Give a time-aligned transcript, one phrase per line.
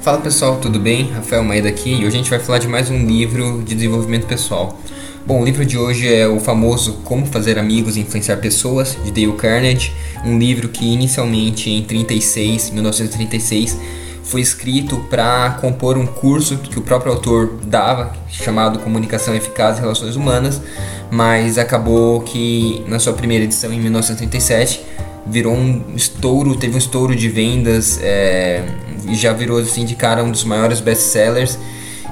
[0.00, 1.10] Fala pessoal, tudo bem?
[1.10, 4.26] Rafael Maeda aqui e hoje a gente vai falar de mais um livro de desenvolvimento
[4.26, 4.78] pessoal.
[5.26, 9.10] Bom, o livro de hoje é o famoso Como Fazer Amigos e Influenciar Pessoas, de
[9.10, 9.92] Dale Carnegie,
[10.24, 13.76] um livro que inicialmente em 36, 1936
[14.22, 19.80] foi escrito para compor um curso que o próprio autor dava, chamado Comunicação Eficaz e
[19.80, 20.62] Relações Humanas,
[21.10, 24.80] mas acabou que na sua primeira edição em 1937
[25.26, 28.64] virou um estouro, teve um estouro de vendas é,
[29.08, 31.58] e já virou assim de cara um dos maiores best-sellers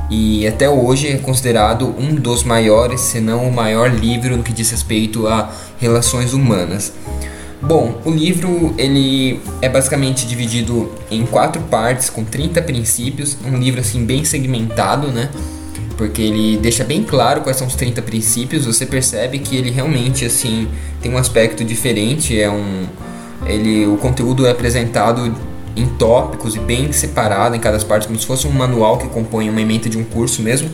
[0.09, 4.53] e até hoje é considerado um dos maiores, se não o maior livro no que
[4.53, 6.93] diz respeito a relações humanas.
[7.61, 13.81] Bom, o livro ele é basicamente dividido em quatro partes com 30 princípios, um livro
[13.81, 15.31] assim bem segmentado, né?
[15.97, 20.25] Porque ele deixa bem claro quais são os 30 princípios, você percebe que ele realmente
[20.25, 20.69] assim
[21.03, 22.85] tem um aspecto diferente, é um
[23.45, 25.35] ele o conteúdo é apresentado
[25.77, 29.51] em tópicos e bem separado em cada parte, como se fosse um manual que compõe
[29.51, 30.71] uma ementa de um curso mesmo.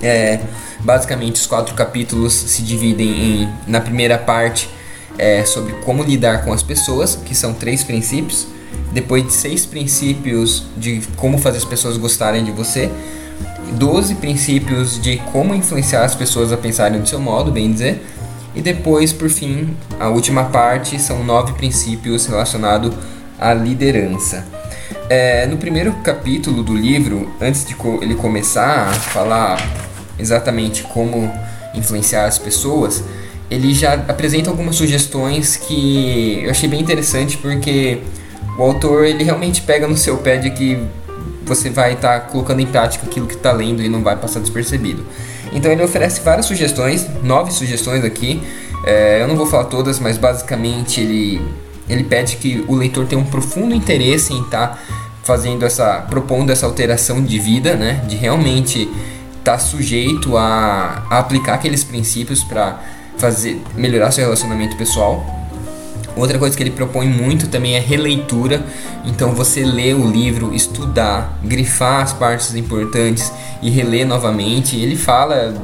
[0.00, 0.40] É,
[0.80, 4.70] basicamente, os quatro capítulos se dividem em, na primeira parte,
[5.18, 8.46] é, sobre como lidar com as pessoas, que são três princípios.
[8.92, 12.90] Depois de seis princípios de como fazer as pessoas gostarem de você.
[13.72, 18.04] 12 princípios de como influenciar as pessoas a pensarem do seu modo, bem dizer.
[18.54, 22.92] E depois, por fim, a última parte são nove princípios relacionados
[23.48, 24.44] a liderança.
[25.08, 29.58] É, no primeiro capítulo do livro, antes de co ele começar a falar
[30.18, 31.30] exatamente como
[31.74, 33.02] influenciar as pessoas,
[33.50, 37.98] ele já apresenta algumas sugestões que eu achei bem interessante porque
[38.58, 40.78] o autor ele realmente pega no seu pé de que
[41.44, 44.40] você vai estar tá colocando em prática aquilo que está lendo e não vai passar
[44.40, 45.04] despercebido.
[45.52, 48.42] Então ele oferece várias sugestões, nove sugestões aqui.
[48.86, 51.42] É, eu não vou falar todas, mas basicamente ele
[51.92, 54.78] ele pede que o leitor tenha um profundo interesse em estar tá
[55.22, 58.88] fazendo essa propondo essa alteração de vida, né, de realmente
[59.38, 62.80] estar tá sujeito a, a aplicar aqueles princípios para
[63.18, 65.42] fazer melhorar seu relacionamento pessoal.
[66.14, 68.62] Outra coisa que ele propõe muito também é releitura.
[69.04, 74.76] Então você lê o livro, estudar, grifar as partes importantes e reler novamente.
[74.76, 75.54] Ele fala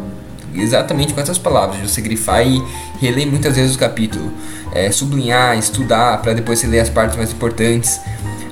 [0.55, 2.63] exatamente com essas palavras, de você grifar e
[3.01, 4.31] reler muitas vezes o capítulo,
[4.73, 8.01] é, sublinhar, estudar para depois você ler as partes mais importantes.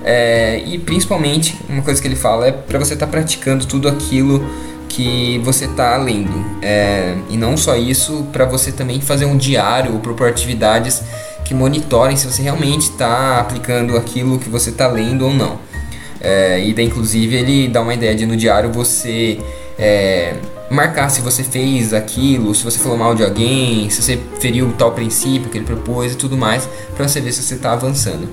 [0.04, 3.88] É, e principalmente, uma coisa que ele fala é para você estar tá praticando tudo
[3.88, 4.44] aquilo
[4.88, 6.44] que você está lendo.
[6.62, 11.02] É, e não só isso, para você também fazer um diário ou propor atividades
[11.44, 15.58] que monitorem se você realmente está aplicando aquilo que você está lendo ou não.
[16.20, 19.38] É, e daí, inclusive, ele dá uma ideia de no diário você
[19.78, 20.34] é,
[20.70, 24.92] marcar se você fez aquilo, se você falou mal de alguém, se você feriu tal
[24.92, 28.28] princípio que ele propôs e tudo mais, para você ver se você está avançando.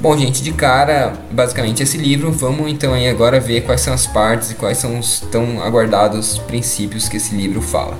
[0.00, 4.06] Bom, gente, de cara, basicamente esse livro, vamos então aí agora ver quais são as
[4.06, 7.96] partes e quais são os tão aguardados princípios que esse livro fala.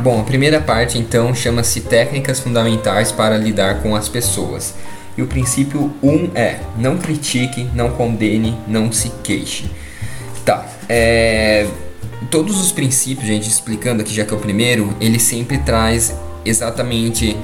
[0.00, 4.74] Bom, a primeira parte então chama-se Técnicas Fundamentais para Lidar com as Pessoas.
[5.16, 9.70] E o princípio 1 um é: não critique, não condene, não se queixe.
[10.44, 11.66] Tá, é,
[12.30, 16.14] todos os princípios, gente, explicando aqui já que é o primeiro, ele sempre traz
[16.44, 17.36] exatamente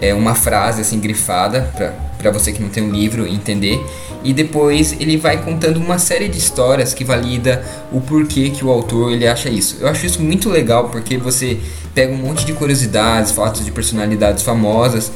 [0.00, 1.70] é, uma frase assim grifada
[2.18, 3.80] para você que não tem um livro entender
[4.24, 8.70] e depois ele vai contando uma série de histórias que valida o porquê que o
[8.70, 9.78] autor ele acha isso.
[9.80, 11.58] Eu acho isso muito legal porque você
[11.94, 15.10] pega um monte de curiosidades, fatos de personalidades famosas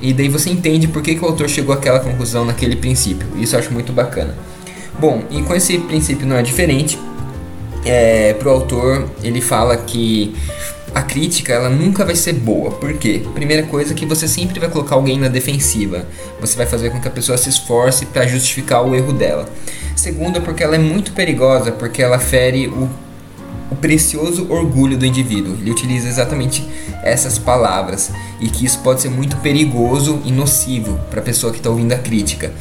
[0.00, 3.26] e daí você entende por que, que o autor chegou àquela conclusão naquele princípio.
[3.36, 4.34] Isso eu acho muito bacana.
[4.98, 6.98] Bom, e com esse princípio não é diferente.
[7.84, 10.34] É, pro autor, ele fala que
[10.94, 12.72] a crítica ela nunca vai ser boa.
[12.72, 13.22] Por quê?
[13.34, 16.04] Primeira coisa que você sempre vai colocar alguém na defensiva.
[16.40, 19.48] Você vai fazer com que a pessoa se esforce para justificar o erro dela.
[19.94, 22.88] Segunda, porque ela é muito perigosa, porque ela fere o,
[23.70, 25.56] o precioso orgulho do indivíduo.
[25.60, 26.66] Ele utiliza exatamente
[27.04, 28.10] essas palavras
[28.40, 31.92] e que isso pode ser muito perigoso e nocivo para a pessoa que está ouvindo
[31.92, 32.52] a crítica.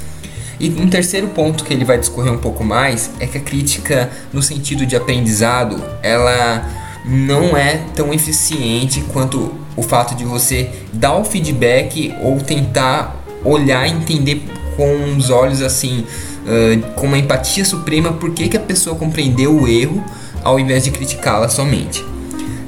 [0.59, 4.09] E um terceiro ponto que ele vai discorrer um pouco mais é que a crítica,
[4.33, 6.68] no sentido de aprendizado, ela
[7.06, 13.88] não é tão eficiente quanto o fato de você dar o feedback ou tentar olhar
[13.88, 14.44] e entender
[14.75, 16.06] com os olhos assim,
[16.45, 20.04] uh, com uma empatia suprema, por que, que a pessoa compreendeu o erro
[20.44, 22.04] ao invés de criticá-la somente.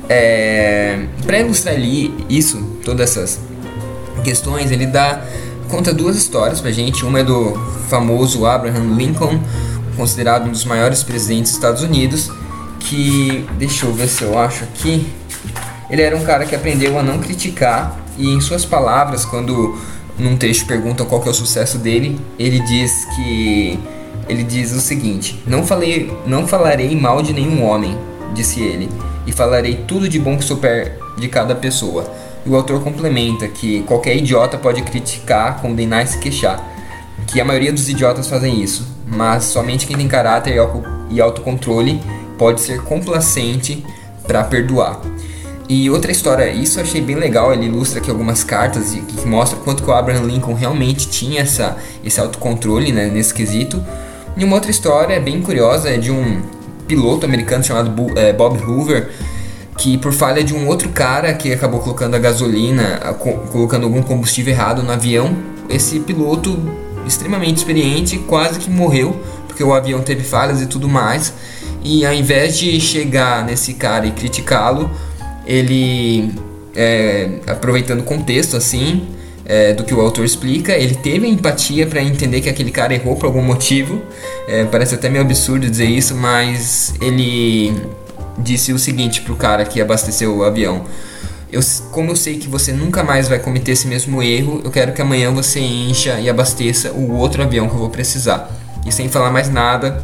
[0.08, 3.40] É, Para ilustrar ali isso, todas essas
[4.24, 5.24] questões, ele dá
[5.70, 7.06] conta duas histórias pra gente.
[7.06, 7.54] Uma é do
[7.88, 9.40] famoso Abraham Lincoln,
[9.96, 12.30] considerado um dos maiores presidentes dos Estados Unidos,
[12.80, 15.08] que deixa eu ver se eu acho aqui.
[15.90, 19.78] Ele era um cara que aprendeu a não criticar e em suas palavras, quando
[20.18, 23.80] num trecho perguntam qual é o sucesso dele, ele diz que
[24.28, 27.98] ele diz o seguinte: "Não falei, não falarei mal de nenhum homem",
[28.34, 28.90] disse ele,
[29.26, 32.12] "e falarei tudo de bom que souber de cada pessoa".
[32.50, 36.60] E o autor complementa que qualquer idiota pode criticar, condenar e se queixar,
[37.28, 40.56] que a maioria dos idiotas fazem isso, mas somente quem tem caráter
[41.12, 42.02] e autocontrole
[42.40, 43.86] pode ser complacente
[44.26, 45.00] para perdoar.
[45.70, 49.60] E outra história, isso eu achei bem legal, ele ilustra aqui algumas cartas que mostra
[49.60, 53.80] quanto que o Abraham Lincoln realmente tinha essa, esse autocontrole né, nesse quesito.
[54.36, 56.42] E uma outra história bem curiosa é de um
[56.88, 59.12] piloto americano chamado é, Bob Hoover,
[59.80, 63.00] que por falha de um outro cara que acabou colocando a gasolina,
[63.52, 65.36] colocando algum combustível errado no avião,
[65.70, 66.60] esse piloto
[67.08, 69.20] extremamente experiente quase que morreu
[69.60, 71.34] porque o avião teve falhas e tudo mais.
[71.84, 74.90] E ao invés de chegar nesse cara e criticá-lo,
[75.46, 76.32] ele,
[76.74, 79.08] é, aproveitando o contexto assim,
[79.46, 83.16] é, do que o autor explica, ele teve empatia para entender que aquele cara errou
[83.18, 84.02] por algum motivo.
[84.48, 87.74] É, parece até meio absurdo dizer isso, mas ele
[88.40, 90.86] disse o seguinte pro cara que abasteceu o avião.
[91.52, 94.94] Eu, como eu sei que você nunca mais vai cometer esse mesmo erro, eu quero
[94.94, 98.50] que amanhã você encha e abasteça o outro avião que eu vou precisar.
[98.86, 100.04] E sem falar mais nada,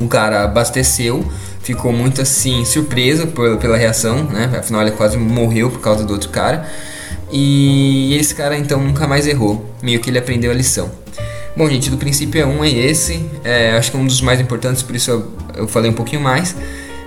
[0.00, 1.24] o cara abasteceu,
[1.62, 4.50] ficou muito assim surpreso por, pela reação, né?
[4.58, 6.66] Afinal ele quase morreu por causa do outro cara.
[7.30, 10.90] E esse cara então nunca mais errou, meio que ele aprendeu a lição.
[11.56, 14.40] Bom, gente, do princípio é um é esse, é, acho que é um dos mais
[14.40, 16.56] importantes, por isso eu, eu falei um pouquinho mais.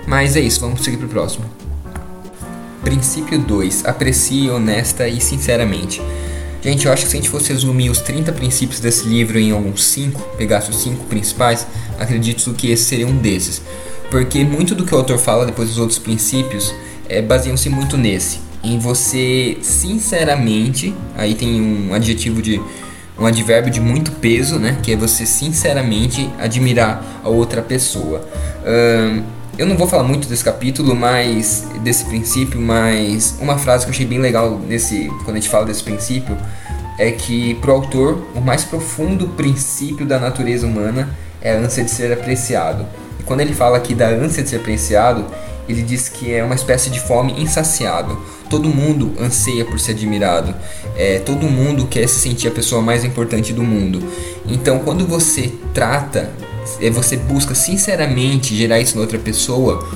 [0.06, 1.44] Mas é isso, vamos seguir pro próximo.
[2.82, 6.02] Princípio 2: aprecie honesta e sinceramente.
[6.62, 9.50] Gente, eu acho que se a gente fosse resumir os 30 princípios desse livro em
[9.50, 11.66] alguns 5, pegasse os 5 principais,
[11.98, 13.60] acredito que esse seria um desses.
[14.10, 16.74] Porque muito do que o autor fala depois dos outros princípios
[17.08, 18.38] é, baseiam-se muito nesse.
[18.62, 22.60] Em você, sinceramente, aí tem um adjetivo de.
[23.18, 24.78] um advérbio de muito peso, né?
[24.82, 28.26] Que é você sinceramente admirar a outra pessoa.
[28.66, 29.22] Um,
[29.56, 33.94] eu não vou falar muito desse capítulo, mas desse princípio, mas uma frase que eu
[33.94, 36.36] achei bem legal nesse quando a gente fala desse princípio
[36.98, 41.08] é que pro autor o mais profundo princípio da natureza humana
[41.40, 42.86] é a ânsia de ser apreciado.
[43.20, 45.24] E quando ele fala aqui da ânsia de ser apreciado,
[45.68, 48.20] ele diz que é uma espécie de fome insaciável.
[48.50, 50.54] Todo mundo anseia por ser admirado.
[50.96, 54.02] É, todo mundo quer se sentir a pessoa mais importante do mundo.
[54.46, 56.30] Então, quando você trata
[56.90, 59.86] você busca sinceramente gerar isso na outra pessoa,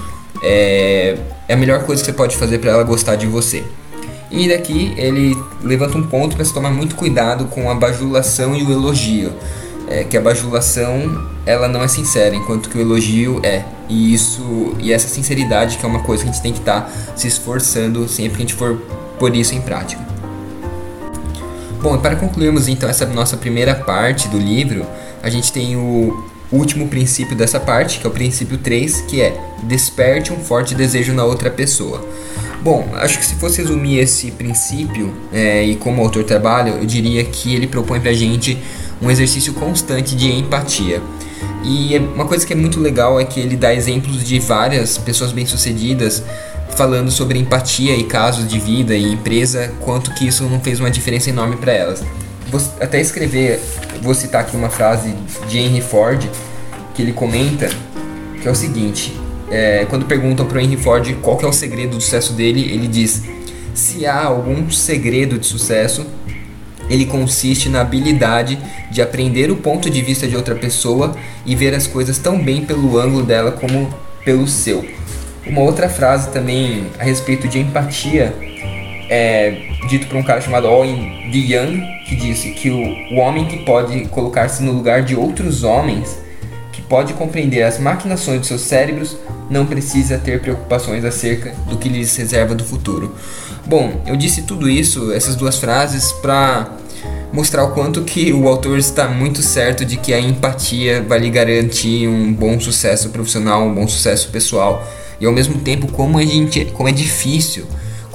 [0.42, 1.18] é,
[1.48, 3.64] é a melhor coisa que você pode fazer para ela gostar de você.
[4.30, 8.62] E daqui ele levanta um ponto para se tomar muito cuidado com a bajulação e
[8.62, 9.32] o elogio.
[9.90, 13.64] É, que a bajulação ela não é sincera, enquanto que o elogio é.
[13.88, 16.82] E isso e essa sinceridade que é uma coisa que a gente tem que estar
[16.82, 18.76] tá se esforçando sempre que a gente for
[19.18, 20.06] pôr isso em prática.
[21.80, 24.84] Bom, para concluirmos então essa nossa primeira parte do livro,
[25.22, 29.38] a gente tem o último princípio dessa parte, que é o princípio 3, que é
[29.64, 32.06] desperte um forte desejo na outra pessoa.
[32.62, 36.84] Bom, acho que se fosse resumir esse princípio é, e como o autor trabalha, eu
[36.84, 38.58] diria que ele propõe pra gente
[39.00, 41.00] um exercício constante de empatia.
[41.62, 44.98] E é uma coisa que é muito legal é que ele dá exemplos de várias
[44.98, 46.22] pessoas bem-sucedidas
[46.76, 50.90] falando sobre empatia e casos de vida e empresa, quanto que isso não fez uma
[50.90, 52.04] diferença enorme para elas.
[52.50, 53.60] Vou até escrever,
[54.00, 55.14] vou citar aqui uma frase
[55.48, 56.28] de Henry Ford
[56.94, 57.68] que ele comenta,
[58.40, 59.12] que é o seguinte:
[59.50, 63.22] é, quando perguntam para Henry Ford qual é o segredo do sucesso dele, ele diz:
[63.74, 66.06] se há algum segredo de sucesso,
[66.88, 68.58] ele consiste na habilidade
[68.90, 72.64] de aprender o ponto de vista de outra pessoa e ver as coisas tão bem
[72.64, 73.92] pelo ângulo dela como
[74.24, 74.84] pelo seu.
[75.46, 78.34] Uma outra frase também a respeito de empatia
[79.08, 83.46] é dito por um cara chamado Owen de Young, que disse que o, o homem
[83.46, 86.18] que pode colocar-se no lugar de outros homens,
[86.72, 89.16] que pode compreender as maquinações de seus cérebros,
[89.50, 93.14] não precisa ter preocupações acerca do que lhes reserva do futuro.
[93.66, 96.70] Bom, eu disse tudo isso, essas duas frases, para
[97.32, 101.30] mostrar o quanto que o autor está muito certo de que a empatia vai lhe
[101.30, 104.86] garantir um bom sucesso profissional, um bom sucesso pessoal.
[105.20, 107.66] E ao mesmo tempo como a gente, como é difícil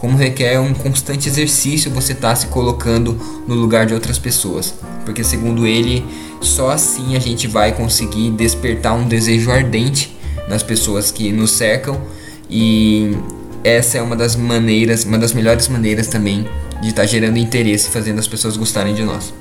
[0.04, 3.18] como requer um constante exercício você estar tá se colocando
[3.48, 4.74] no lugar de outras pessoas,
[5.06, 6.06] porque segundo ele,
[6.42, 10.14] só assim a gente vai conseguir despertar um desejo ardente
[10.50, 12.02] nas pessoas que nos cercam
[12.50, 13.16] e
[13.64, 16.46] essa é uma das maneiras, uma das melhores maneiras também
[16.82, 19.34] de estar tá gerando interesse, fazendo as pessoas gostarem de nós.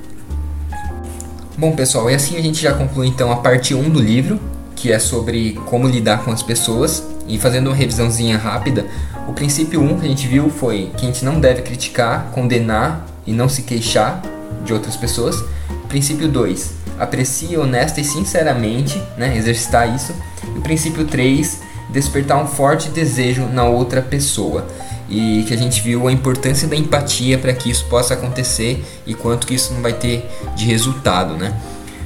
[1.59, 4.39] Bom, pessoal, e assim a gente já conclui então a parte 1 do livro,
[4.77, 7.03] que é sobre como lidar com as pessoas.
[7.33, 8.85] E fazendo uma revisãozinha rápida,
[9.27, 12.31] o princípio 1 um que a gente viu foi que a gente não deve criticar,
[12.31, 14.21] condenar e não se queixar
[14.67, 15.43] de outras pessoas.
[15.89, 20.15] Princípio 2, aprecie honesta e sinceramente, né, exercitar isso.
[20.55, 24.67] E o princípio 3, despertar um forte desejo na outra pessoa.
[25.09, 29.15] E que a gente viu a importância da empatia para que isso possa acontecer e
[29.15, 31.55] quanto que isso não vai ter de resultado, né?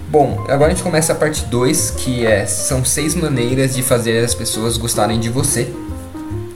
[0.09, 4.25] Bom, agora a gente começa a parte 2, que é são seis maneiras de fazer
[4.25, 5.69] as pessoas gostarem de você.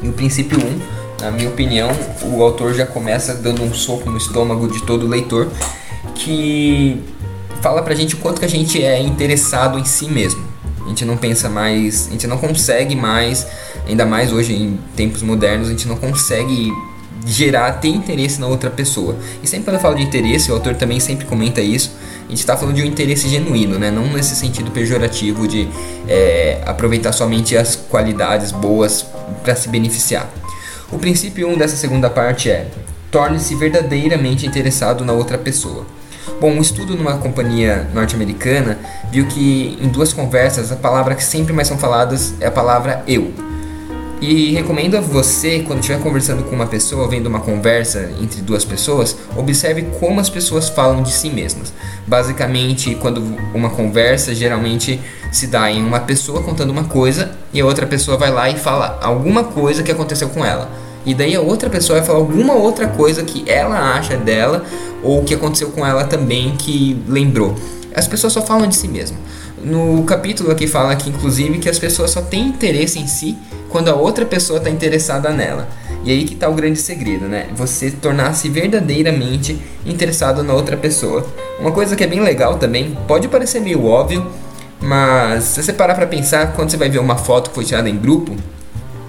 [0.00, 0.80] E o princípio 1, um,
[1.20, 1.90] na minha opinião,
[2.22, 5.48] o autor já começa dando um soco no estômago de todo leitor,
[6.14, 7.02] que
[7.60, 10.44] fala pra gente o quanto que a gente é interessado em si mesmo.
[10.84, 13.44] A gente não pensa mais, a gente não consegue mais,
[13.86, 16.72] ainda mais hoje em tempos modernos, a gente não consegue
[17.26, 19.16] gerar, ter interesse na outra pessoa.
[19.42, 21.92] E sempre quando eu falo de interesse, o autor também sempre comenta isso,
[22.30, 23.90] a gente está falando de um interesse genuíno, né?
[23.90, 25.68] não nesse sentido pejorativo de
[26.06, 29.04] é, aproveitar somente as qualidades boas
[29.42, 30.30] para se beneficiar.
[30.92, 32.68] O princípio 1 um dessa segunda parte é
[33.10, 35.84] torne-se verdadeiramente interessado na outra pessoa.
[36.40, 38.78] Bom, um estudo numa companhia norte-americana
[39.10, 43.02] viu que em duas conversas a palavra que sempre mais são faladas é a palavra
[43.08, 43.49] eu.
[44.20, 48.66] E recomendo a você, quando estiver conversando com uma pessoa, vendo uma conversa entre duas
[48.66, 51.72] pessoas, observe como as pessoas falam de si mesmas.
[52.06, 53.22] Basicamente, quando
[53.54, 55.00] uma conversa geralmente
[55.32, 58.56] se dá em uma pessoa contando uma coisa e a outra pessoa vai lá e
[58.56, 60.70] fala alguma coisa que aconteceu com ela.
[61.06, 64.66] E daí a outra pessoa vai falar alguma outra coisa que ela acha dela
[65.02, 67.56] ou que aconteceu com ela também que lembrou.
[67.94, 69.18] As pessoas só falam de si mesmas.
[69.64, 73.36] No capítulo aqui fala que inclusive que as pessoas só têm interesse em si
[73.70, 75.68] quando a outra pessoa está interessada nela.
[76.04, 77.48] E aí que está o grande segredo, né?
[77.54, 81.26] Você tornar-se verdadeiramente interessado na outra pessoa.
[81.58, 84.26] Uma coisa que é bem legal também, pode parecer meio óbvio,
[84.80, 87.88] mas se você parar para pensar, quando você vai ver uma foto que foi tirada
[87.88, 88.34] em grupo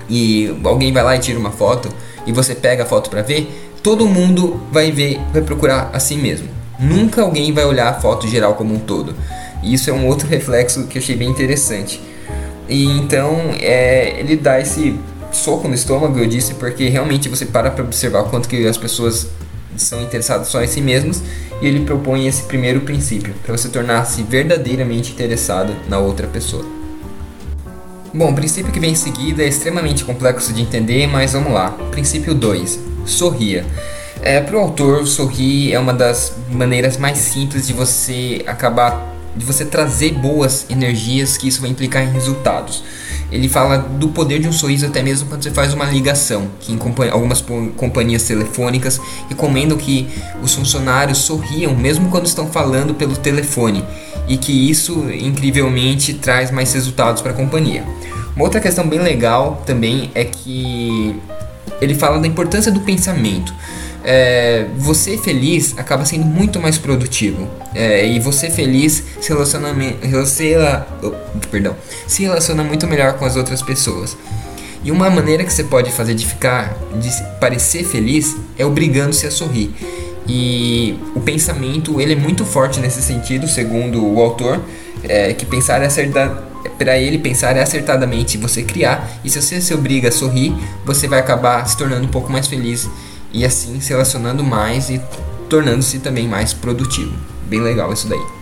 [0.10, 1.89] e alguém vai lá e tira uma foto
[2.25, 3.50] e você pega a foto para ver,
[3.82, 6.50] todo mundo vai ver, vai procurar a si mesmo.
[6.77, 9.15] Nunca alguém vai olhar a foto geral como um todo.
[9.63, 12.01] E isso é um outro reflexo que eu achei bem interessante.
[12.71, 14.97] E então é, ele dá esse
[15.29, 18.77] soco no estômago, eu disse, porque realmente você para para observar o quanto que as
[18.77, 19.27] pessoas
[19.75, 21.21] são interessadas só em si mesmas
[21.61, 26.65] e ele propõe esse primeiro princípio para você tornar-se verdadeiramente interessado na outra pessoa.
[28.13, 31.71] Bom, o princípio que vem em seguida é extremamente complexo de entender, mas vamos lá.
[31.91, 33.65] Princípio 2: sorria.
[34.21, 39.45] É, para o autor, sorrir é uma das maneiras mais simples de você acabar de
[39.45, 42.83] você trazer boas energias, que isso vai implicar em resultados.
[43.31, 46.73] Ele fala do poder de um sorriso até mesmo quando você faz uma ligação, que
[46.73, 47.41] em algumas
[47.77, 50.07] companhias telefônicas recomendam que
[50.43, 53.85] os funcionários sorriam mesmo quando estão falando pelo telefone
[54.27, 57.85] e que isso incrivelmente traz mais resultados para a companhia.
[58.35, 61.15] Uma outra questão bem legal também é que
[61.81, 63.53] ele fala da importância do pensamento
[64.03, 67.48] é, você feliz acaba sendo muito mais produtivo.
[67.74, 71.12] É, e você feliz se relaciona, relaciona, oh,
[71.50, 71.75] perdão,
[72.08, 74.17] se relaciona muito melhor com as outras pessoas.
[74.84, 79.31] E uma maneira que você pode fazer de ficar, de parecer feliz, é obrigando-se a
[79.31, 79.72] sorrir.
[80.27, 84.60] E o pensamento ele é muito forte nesse sentido, segundo o autor,
[85.03, 86.43] é, que pensar é acertar,
[86.77, 89.20] para ele pensar é acertadamente você criar.
[89.24, 92.48] E se você se obriga a sorrir, você vai acabar se tornando um pouco mais
[92.48, 92.89] feliz
[93.33, 95.01] e assim se relacionando mais e
[95.50, 97.13] tornando-se também mais produtivo.
[97.47, 98.41] Bem legal isso daí.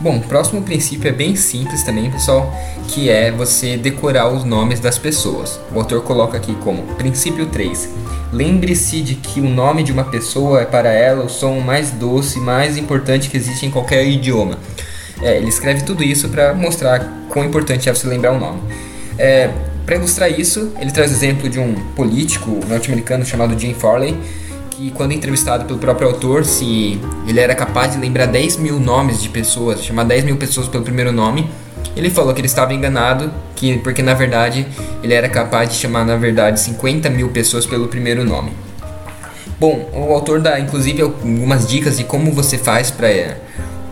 [0.00, 2.50] Bom, o próximo princípio é bem simples também, pessoal,
[2.88, 5.60] que é você decorar os nomes das pessoas.
[5.70, 7.90] O autor coloca aqui como princípio 3.
[8.32, 12.40] Lembre-se de que o nome de uma pessoa é para ela o som mais doce,
[12.40, 14.58] mais importante que existe em qualquer idioma.
[15.20, 18.62] É, ele escreve tudo isso para mostrar quão importante é você lembrar o nome.
[19.18, 19.50] É,
[19.90, 24.16] para ilustrar isso, ele traz o exemplo de um político norte-americano chamado Jim Farley,
[24.70, 29.20] que quando entrevistado pelo próprio autor, se ele era capaz de lembrar 10 mil nomes
[29.20, 31.50] de pessoas, chamar 10 mil pessoas pelo primeiro nome,
[31.96, 34.64] ele falou que ele estava enganado, que porque na verdade
[35.02, 38.52] ele era capaz de chamar na verdade 50 mil pessoas pelo primeiro nome.
[39.58, 43.08] Bom, o autor dá inclusive algumas dicas de como você faz para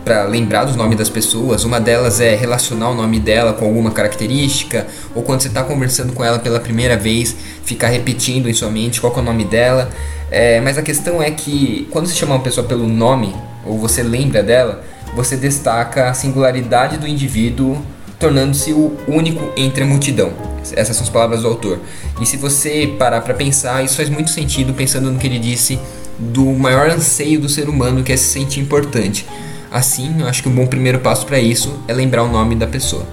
[0.09, 1.63] para lembrar dos nomes das pessoas.
[1.63, 6.13] Uma delas é relacionar o nome dela com alguma característica, ou quando você está conversando
[6.13, 9.87] com ela pela primeira vez, ficar repetindo em sua mente qual é o nome dela.
[10.31, 14.01] É, mas a questão é que quando você chama uma pessoa pelo nome, ou você
[14.01, 14.83] lembra dela,
[15.15, 17.77] você destaca a singularidade do indivíduo,
[18.17, 20.33] tornando-se o único entre a multidão.
[20.75, 21.79] Essas são as palavras do autor.
[22.19, 25.79] E se você parar para pensar, isso faz muito sentido pensando no que ele disse
[26.17, 29.23] do maior anseio do ser humano, que é se sentir importante.
[29.71, 32.65] Assim, eu acho que um bom primeiro passo para isso é lembrar o nome da
[32.65, 33.05] pessoa.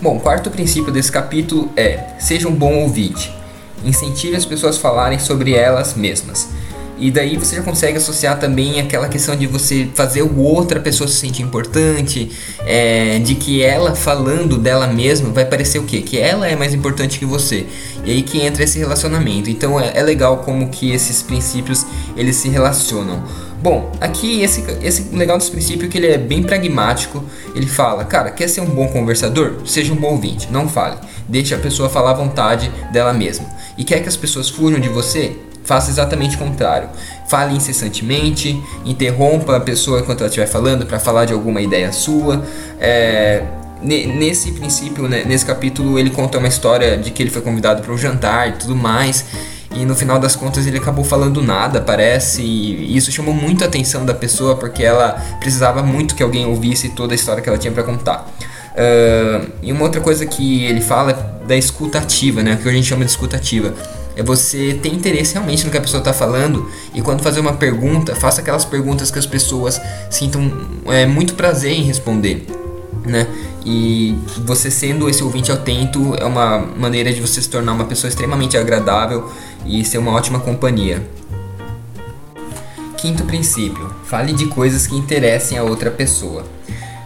[0.00, 3.34] Bom, o quarto princípio desse capítulo é: seja um bom ouvinte.
[3.84, 6.48] Incentive as pessoas a falarem sobre elas mesmas.
[6.98, 11.16] E daí você já consegue associar também aquela questão de você fazer outra pessoa se
[11.16, 12.30] sentir importante,
[12.60, 16.00] é, de que ela falando dela mesma vai parecer o quê?
[16.00, 17.66] Que ela é mais importante que você.
[18.02, 19.50] E aí que entra esse relacionamento.
[19.50, 21.84] Então é, é legal como que esses princípios
[22.16, 23.22] eles se relacionam.
[23.62, 27.24] Bom, aqui esse, esse legal desse princípio é que ele é bem pragmático.
[27.54, 29.66] Ele fala, cara, quer ser um bom conversador?
[29.66, 30.96] Seja um bom ouvinte, não fale.
[31.28, 33.46] Deixe a pessoa falar à vontade dela mesma.
[33.76, 35.36] E quer que as pessoas fujam de você?
[35.64, 36.88] Faça exatamente o contrário.
[37.28, 42.44] Fale incessantemente, interrompa a pessoa enquanto ela estiver falando para falar de alguma ideia sua.
[42.78, 43.42] É,
[43.82, 47.92] nesse princípio, né, nesse capítulo, ele conta uma história de que ele foi convidado para
[47.92, 49.24] um jantar e tudo mais.
[49.76, 53.66] E no final das contas ele acabou falando nada, parece, e isso chamou muito a
[53.66, 57.58] atenção da pessoa porque ela precisava muito que alguém ouvisse toda a história que ela
[57.58, 58.26] tinha para contar.
[58.72, 62.54] Uh, e uma outra coisa que ele fala é da escutativa, né?
[62.54, 63.74] O que a gente chama de escutativa
[64.16, 67.52] é você ter interesse realmente no que a pessoa está falando e quando fazer uma
[67.52, 69.80] pergunta, faça aquelas perguntas que as pessoas
[70.10, 70.50] sintam
[70.86, 72.46] é, muito prazer em responder,
[73.04, 73.26] né?
[73.64, 78.08] E você sendo esse ouvinte atento é uma maneira de você se tornar uma pessoa
[78.08, 79.30] extremamente agradável
[79.66, 81.02] e ser uma ótima companhia.
[82.96, 86.44] Quinto princípio: fale de coisas que interessem a outra pessoa.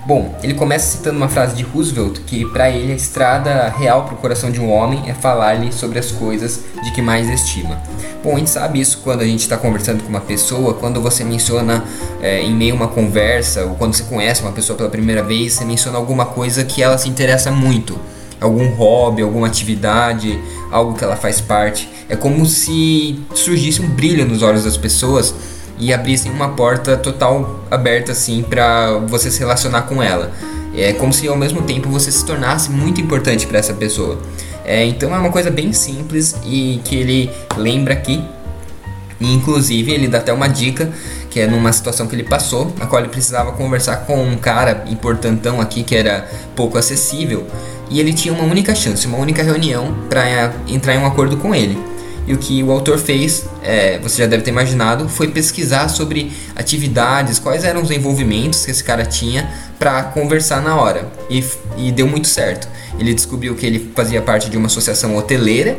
[0.06, 4.14] Bom, ele começa citando uma frase de Roosevelt que para ele a estrada real para
[4.14, 7.80] o coração de um homem é falar-lhe sobre as coisas de que mais estima.
[8.24, 11.22] Bom, a gente sabe isso quando a gente está conversando com uma pessoa, quando você
[11.22, 11.84] menciona
[12.20, 15.52] é, em meio a uma conversa ou quando você conhece uma pessoa pela primeira vez,
[15.52, 17.98] você menciona alguma coisa que ela se interessa muito,
[18.40, 21.88] algum hobby, alguma atividade, algo que ela faz parte.
[22.08, 25.34] É como se surgisse um brilho nos olhos das pessoas
[25.78, 30.32] e abrissem uma porta total aberta assim para você se relacionar com ela.
[30.76, 34.18] É como se ao mesmo tempo você se tornasse muito importante para essa pessoa.
[34.64, 38.22] É, então é uma coisa bem simples e que ele lembra aqui.
[39.20, 40.90] E, inclusive ele dá até uma dica
[41.28, 44.84] que é numa situação que ele passou, na qual ele precisava conversar com um cara
[44.88, 47.46] importantão aqui que era pouco acessível
[47.90, 51.52] e ele tinha uma única chance, uma única reunião para entrar em um acordo com
[51.52, 51.76] ele.
[52.26, 56.30] E o que o autor fez, é, você já deve ter imaginado, foi pesquisar sobre
[56.54, 61.10] atividades, quais eram os envolvimentos que esse cara tinha para conversar na hora.
[61.28, 61.44] E,
[61.76, 62.68] e deu muito certo.
[62.96, 65.76] Ele descobriu que ele fazia parte de uma associação hoteleira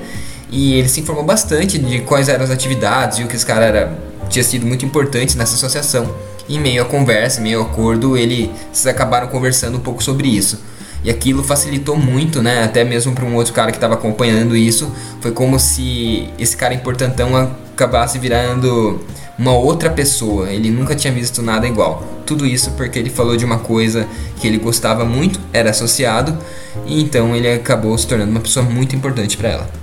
[0.51, 3.65] e ele se informou bastante de quais eram as atividades e o que esse cara
[3.65, 3.97] era,
[4.29, 6.13] tinha sido muito importante nessa associação.
[6.47, 8.49] E em meio à conversa, em meio ao acordo, eles
[8.85, 10.59] acabaram conversando um pouco sobre isso.
[11.03, 12.63] E aquilo facilitou muito, né?
[12.63, 14.91] Até mesmo para um outro cara que estava acompanhando isso.
[15.19, 17.35] Foi como se esse cara importantão
[17.73, 18.99] acabasse virando
[19.39, 20.51] uma outra pessoa.
[20.51, 22.03] Ele nunca tinha visto nada igual.
[22.25, 24.05] Tudo isso porque ele falou de uma coisa
[24.39, 26.37] que ele gostava muito, era associado,
[26.85, 29.80] e então ele acabou se tornando uma pessoa muito importante para ela.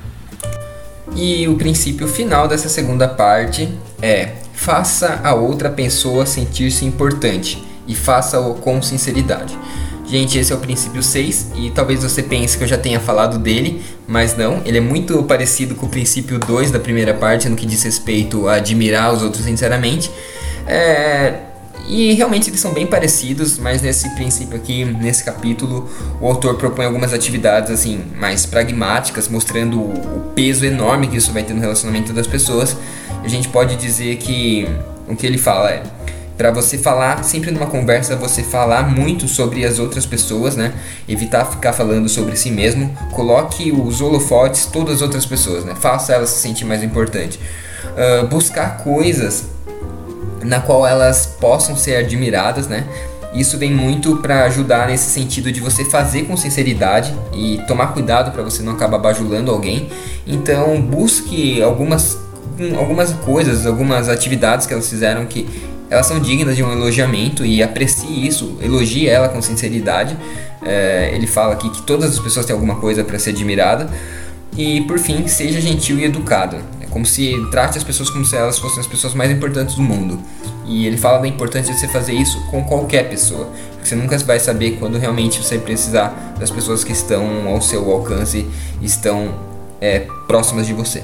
[1.16, 3.68] E o princípio final dessa segunda parte
[4.00, 9.58] é: faça a outra pessoa sentir-se importante e faça-o com sinceridade.
[10.06, 13.38] Gente, esse é o princípio 6 e talvez você pense que eu já tenha falado
[13.38, 17.54] dele, mas não, ele é muito parecido com o princípio 2 da primeira parte, no
[17.54, 20.10] que diz respeito a admirar os outros sinceramente.
[20.66, 21.47] É,
[21.88, 25.88] e realmente eles são bem parecidos, mas nesse princípio aqui, nesse capítulo,
[26.20, 31.42] o autor propõe algumas atividades assim mais pragmáticas, mostrando o peso enorme que isso vai
[31.42, 32.76] ter no relacionamento das pessoas.
[33.24, 34.68] A gente pode dizer que
[35.08, 35.82] o que ele fala é
[36.36, 40.72] para você falar, sempre numa conversa, você falar muito sobre as outras pessoas, né?
[41.08, 42.96] Evitar ficar falando sobre si mesmo.
[43.12, 45.74] Coloque os holofotes todas as outras pessoas, né?
[45.74, 47.40] Faça elas se sentir mais importante.
[47.88, 49.57] Uh, buscar coisas
[50.42, 52.84] na qual elas possam ser admiradas, né?
[53.34, 58.32] Isso vem muito para ajudar nesse sentido de você fazer com sinceridade e tomar cuidado
[58.32, 59.90] para você não acabar bajulando alguém.
[60.26, 62.18] Então, busque algumas
[62.76, 65.46] algumas coisas, algumas atividades que elas fizeram que
[65.90, 70.16] elas são dignas de um elogiamento e aprecie isso, elogie ela com sinceridade.
[70.62, 73.88] É, ele fala aqui que todas as pessoas têm alguma coisa para ser admirada.
[74.56, 76.56] E por fim, seja gentil e educado.
[76.90, 80.18] Como se trate as pessoas como se elas fossem as pessoas mais importantes do mundo.
[80.66, 83.50] E ele fala da importância de você fazer isso com qualquer pessoa.
[83.72, 87.90] Porque você nunca vai saber quando realmente você precisar das pessoas que estão ao seu
[87.90, 88.46] alcance,
[88.82, 89.34] estão
[89.80, 91.02] é, próximas de você.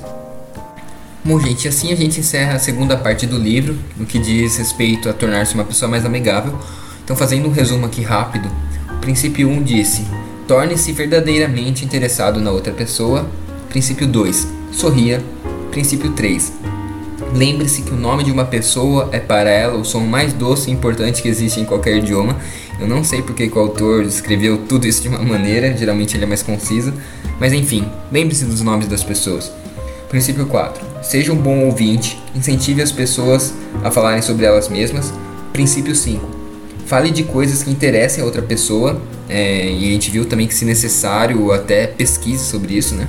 [1.24, 5.08] Bom, gente, assim a gente encerra a segunda parte do livro, no que diz respeito
[5.08, 6.58] a tornar-se uma pessoa mais amigável.
[7.02, 8.50] Então, fazendo um resumo aqui rápido,
[8.90, 10.06] o princípio 1 disse:
[10.46, 13.26] torne-se verdadeiramente interessado na outra pessoa.
[13.70, 15.33] Princípio 2: sorria.
[15.74, 16.52] Princípio 3:
[17.34, 20.72] lembre-se que o nome de uma pessoa é para ela o som mais doce e
[20.72, 22.36] importante que existe em qualquer idioma.
[22.78, 26.26] Eu não sei porque o autor escreveu tudo isso de uma maneira, geralmente ele é
[26.28, 26.94] mais conciso,
[27.40, 29.50] mas enfim, lembre-se dos nomes das pessoas.
[30.08, 30.80] Princípio 4.
[31.02, 35.12] seja um bom ouvinte, incentive as pessoas a falarem sobre elas mesmas.
[35.52, 36.24] Princípio 5.
[36.86, 40.54] Fale de coisas que interessem a outra pessoa, é, e a gente viu também que,
[40.54, 43.08] se necessário, até pesquise sobre isso, né?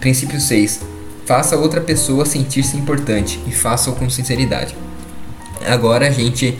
[0.00, 0.93] Princípio 6.
[1.26, 4.76] Faça outra pessoa sentir-se importante e faça-o com sinceridade.
[5.66, 6.58] Agora a gente.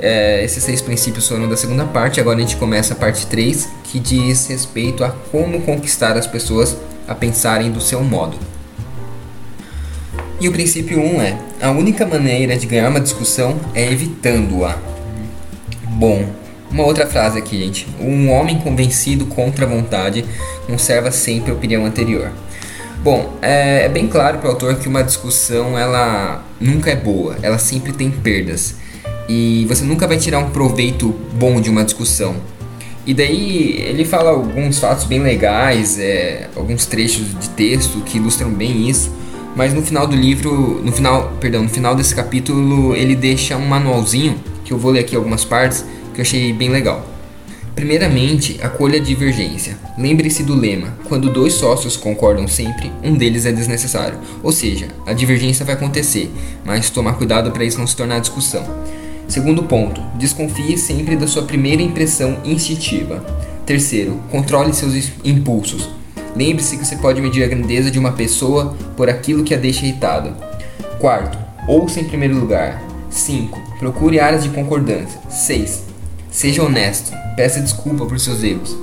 [0.00, 3.68] É, esses seis princípios foram da segunda parte, agora a gente começa a parte 3,
[3.82, 6.76] que diz respeito a como conquistar as pessoas
[7.08, 8.38] a pensarem do seu modo.
[10.40, 14.78] E o princípio 1 um é: a única maneira de ganhar uma discussão é evitando-a.
[15.88, 16.28] Bom,
[16.70, 17.88] uma outra frase aqui, gente.
[17.98, 20.24] Um homem convencido contra a vontade
[20.66, 22.30] conserva sempre a opinião anterior.
[23.02, 27.36] Bom, é, é bem claro para o autor que uma discussão ela nunca é boa,
[27.42, 28.74] ela sempre tem perdas.
[29.28, 32.36] E você nunca vai tirar um proveito bom de uma discussão.
[33.06, 38.50] E daí ele fala alguns fatos bem legais, é, alguns trechos de texto que ilustram
[38.50, 39.12] bem isso.
[39.54, 43.66] Mas no final do livro, no final, perdão, no final desse capítulo, ele deixa um
[43.66, 47.04] manualzinho que eu vou ler aqui algumas partes que eu achei bem legal.
[47.78, 49.78] Primeiramente, acolha a divergência.
[49.96, 54.18] Lembre-se do lema: quando dois sócios concordam sempre, um deles é desnecessário.
[54.42, 56.28] Ou seja, a divergência vai acontecer,
[56.64, 58.66] mas tomar cuidado para isso não se tornar discussão.
[59.28, 63.24] Segundo ponto, desconfie sempre da sua primeira impressão instintiva.
[63.64, 65.88] Terceiro, controle seus impulsos.
[66.34, 69.86] Lembre-se que você pode medir a grandeza de uma pessoa por aquilo que a deixa
[69.86, 70.34] irritado.
[70.98, 71.38] Quarto,
[71.68, 72.82] ouça em primeiro lugar.
[73.08, 73.76] 5.
[73.78, 75.20] Procure áreas de concordância.
[75.30, 75.87] 6.
[76.38, 77.10] Seja honesto.
[77.34, 78.76] Peça desculpa por seus erros.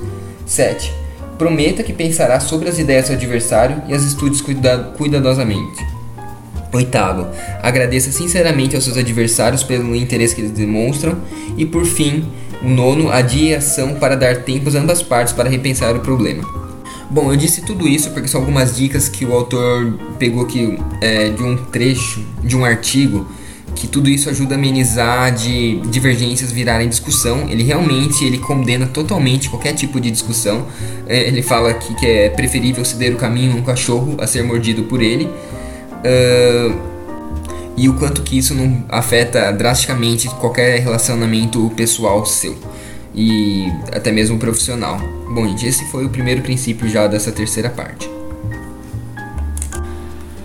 [0.44, 0.92] 7.
[1.38, 5.82] Prometa que pensará sobre as ideias do adversário e as estude cuida cuidadosamente.
[6.70, 7.26] Oitavo,
[7.62, 11.16] agradeça sinceramente aos seus adversários pelo interesse que eles demonstram.
[11.56, 12.30] E por fim,
[12.62, 16.44] o nono, adie ação para dar tempo às ambas partes para repensar o problema.
[17.08, 21.30] Bom, eu disse tudo isso porque são algumas dicas que o autor pegou aqui é,
[21.30, 23.26] de um trecho, de um artigo,
[23.76, 27.46] que tudo isso ajuda a amenizar de divergências virarem discussão.
[27.48, 30.66] Ele realmente ele condena totalmente qualquer tipo de discussão.
[31.06, 34.42] É, ele fala aqui que é preferível ceder o caminho a um cachorro a ser
[34.42, 35.26] mordido por ele.
[35.26, 36.74] Uh,
[37.76, 42.56] e o quanto que isso não afeta drasticamente qualquer relacionamento pessoal seu
[43.14, 44.98] e até mesmo profissional.
[45.30, 48.15] Bom, gente, esse foi o primeiro princípio já dessa terceira parte.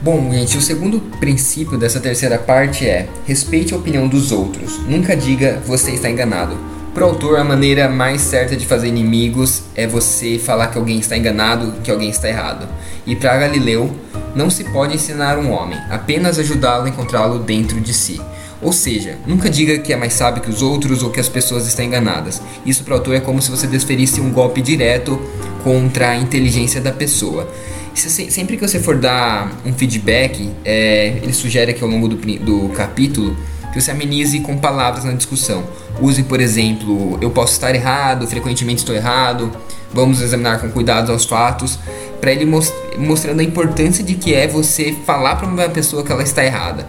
[0.04, 4.80] Bom, gente, o segundo princípio dessa terceira parte é: respeite a opinião dos outros.
[4.88, 6.58] Nunca diga você está enganado.
[6.92, 10.98] Para o autor, a maneira mais certa de fazer inimigos é você falar que alguém
[10.98, 12.68] está enganado, que alguém está errado.
[13.06, 13.96] E para Galileu,
[14.36, 18.20] não se pode ensinar um homem, apenas ajudá-lo a encontrá-lo dentro de si.
[18.60, 21.68] Ou seja, nunca diga que é mais sábio que os outros ou que as pessoas
[21.68, 22.42] estão enganadas.
[22.66, 25.22] Isso para o autor é como se você desferisse um golpe direto
[25.64, 27.48] contra a inteligência da pessoa.
[27.94, 32.70] Sempre que você for dar um feedback, é, ele sugere aqui ao longo do, do
[32.70, 33.36] capítulo
[33.74, 35.64] que você amenize com palavras na discussão.
[36.02, 39.52] Use, por exemplo, eu posso estar errado, frequentemente estou errado,
[39.94, 41.80] vamos examinar com cuidado os fatos,
[42.20, 46.12] para ele most mostrando a importância de que é você falar para uma pessoa que
[46.12, 46.86] ela está errada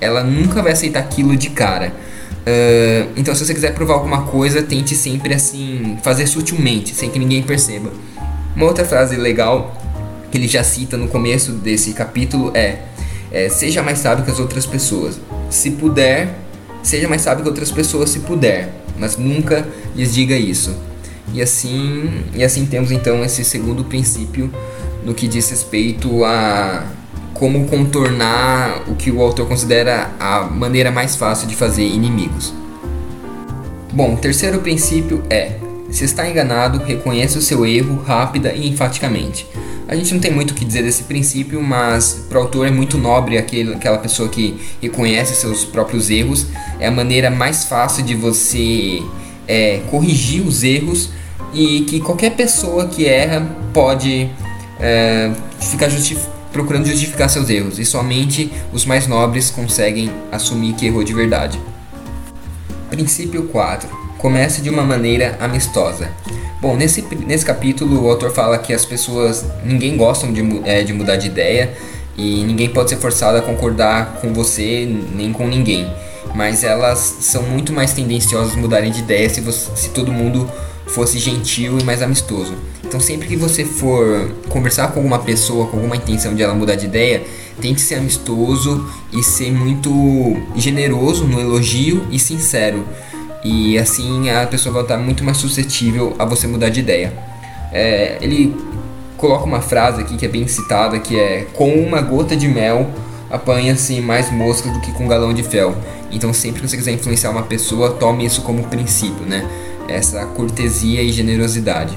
[0.00, 1.92] ela nunca vai aceitar aquilo de cara.
[2.46, 7.18] Uh, então, se você quiser provar alguma coisa, tente sempre assim fazer sutilmente, sem que
[7.18, 7.90] ninguém perceba.
[8.54, 9.76] Uma outra frase legal
[10.30, 12.80] que ele já cita no começo desse capítulo é,
[13.30, 15.20] é seja mais sábio que as outras pessoas.
[15.50, 16.34] Se puder,
[16.82, 20.74] seja mais sábio que outras pessoas se puder, mas nunca lhes diga isso.
[21.32, 24.50] E assim, e assim temos então esse segundo princípio
[25.04, 26.84] no que diz respeito a
[27.34, 32.54] como contornar o que o autor considera a maneira mais fácil de fazer inimigos.
[33.92, 35.58] Bom, o terceiro princípio é:
[35.90, 39.46] se está enganado, reconheça o seu erro rápida e enfaticamente.
[39.88, 42.70] A gente não tem muito o que dizer desse princípio, mas para o autor é
[42.70, 46.46] muito nobre aquele, aquela pessoa que reconhece seus próprios erros.
[46.80, 49.00] É a maneira mais fácil de você
[49.46, 51.10] é, corrigir os erros
[51.54, 54.28] e que qualquer pessoa que erra pode
[54.80, 55.88] é, ficar
[56.52, 61.60] procurando justificar seus erros, e somente os mais nobres conseguem assumir que errou de verdade.
[62.88, 63.88] Princípio 4.
[64.18, 66.10] Comece de uma maneira amistosa.
[66.60, 70.92] Bom, nesse, nesse capítulo o autor fala que as pessoas, ninguém gosta de, é, de
[70.92, 71.72] mudar de ideia
[72.16, 75.86] e ninguém pode ser forçado a concordar com você nem com ninguém.
[76.34, 80.50] Mas elas são muito mais tendenciosas a mudarem de ideia se, você, se todo mundo
[80.86, 82.54] fosse gentil e mais amistoso.
[82.84, 86.76] Então, sempre que você for conversar com alguma pessoa com alguma intenção de ela mudar
[86.76, 87.24] de ideia,
[87.60, 89.90] tente ser amistoso e ser muito
[90.54, 92.86] generoso no elogio e sincero.
[93.44, 97.12] E assim a pessoa vai estar muito mais suscetível a você mudar de ideia.
[97.72, 98.56] É, ele
[99.16, 102.90] coloca uma frase aqui que é bem citada, que é com uma gota de mel
[103.30, 105.76] apanha-se mais moscas do que com um galão de fel.
[106.10, 109.48] Então, sempre que você quiser influenciar uma pessoa, tome isso como princípio, né?
[109.88, 111.96] Essa cortesia e generosidade.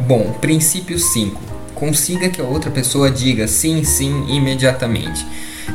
[0.00, 1.40] Bom, princípio 5.
[1.74, 5.26] Consiga que a outra pessoa diga sim, sim imediatamente.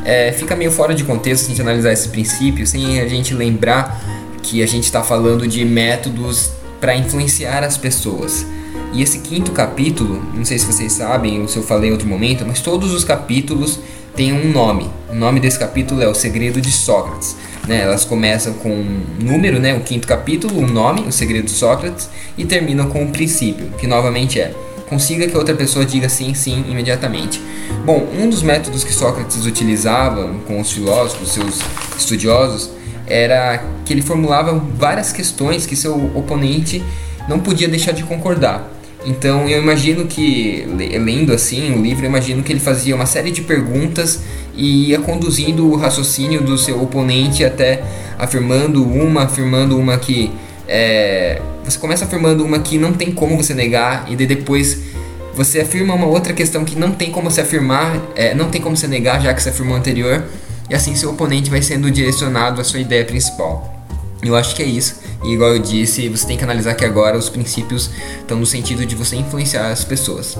[0.04, 4.00] É, fica meio fora de contexto a gente analisar esse princípio sem a gente lembrar
[4.42, 8.46] que a gente está falando de métodos para influenciar as pessoas.
[8.92, 12.08] E esse quinto capítulo, não sei se vocês sabem ou se eu falei em outro
[12.08, 13.80] momento, mas todos os capítulos
[14.14, 14.88] têm um nome.
[15.10, 17.36] O nome desse capítulo é O Segredo de Sócrates.
[17.66, 17.82] Né?
[17.82, 19.74] Elas começam com um número, né?
[19.74, 23.86] o quinto capítulo, um nome, O Segredo de Sócrates, e terminam com um princípio, que
[23.86, 24.54] novamente é
[24.88, 27.40] consiga que outra pessoa diga sim, sim imediatamente.
[27.84, 31.60] Bom, um dos métodos que Sócrates utilizava com os filósofos, seus
[31.98, 32.70] estudiosos,
[33.06, 36.82] era que ele formulava várias questões que seu oponente
[37.28, 38.72] não podia deixar de concordar.
[39.04, 40.66] Então eu imagino que,
[40.98, 44.20] lendo assim o livro, eu imagino que ele fazia uma série de perguntas
[44.56, 47.84] e ia conduzindo o raciocínio do seu oponente até
[48.18, 50.30] afirmando uma, afirmando uma que.
[50.68, 54.78] É, você começa afirmando uma que não tem como você negar, e depois
[55.34, 58.76] você afirma uma outra questão que não tem como você afirmar, é, não tem como
[58.76, 60.24] você negar, já que você afirmou anterior,
[60.68, 63.72] e assim seu oponente vai sendo direcionado à sua ideia principal.
[64.22, 65.00] Eu acho que é isso.
[65.22, 68.84] E igual eu disse, você tem que analisar que agora os princípios estão no sentido
[68.86, 70.36] de você influenciar as pessoas.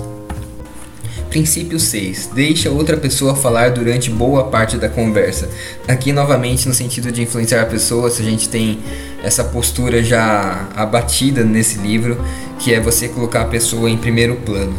[1.29, 2.31] Princípio 6.
[2.33, 5.49] Deixa outra pessoa falar durante boa parte da conversa.
[5.87, 8.79] Aqui, novamente, no sentido de influenciar a pessoa, a gente tem
[9.23, 12.17] essa postura já abatida nesse livro,
[12.59, 14.73] que é você colocar a pessoa em primeiro plano.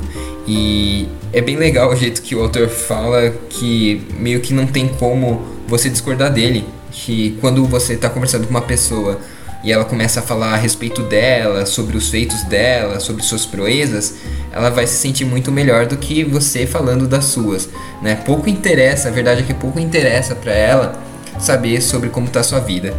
[0.46, 4.88] E é bem legal o jeito que o autor fala que meio que não tem
[4.88, 6.64] como você discordar dele.
[6.90, 9.20] Que quando você está conversando com uma pessoa
[9.62, 14.14] e ela começa a falar a respeito dela, sobre os feitos dela, sobre suas proezas,
[14.52, 17.68] ela vai se sentir muito melhor do que você falando das suas,
[18.00, 18.14] né?
[18.14, 21.02] Pouco interessa, a verdade é que pouco interessa para ela
[21.38, 22.94] saber sobre como está sua vida.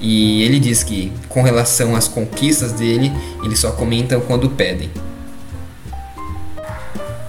[0.00, 3.12] E ele diz que com relação às conquistas dele,
[3.44, 4.90] ele só comenta quando pedem.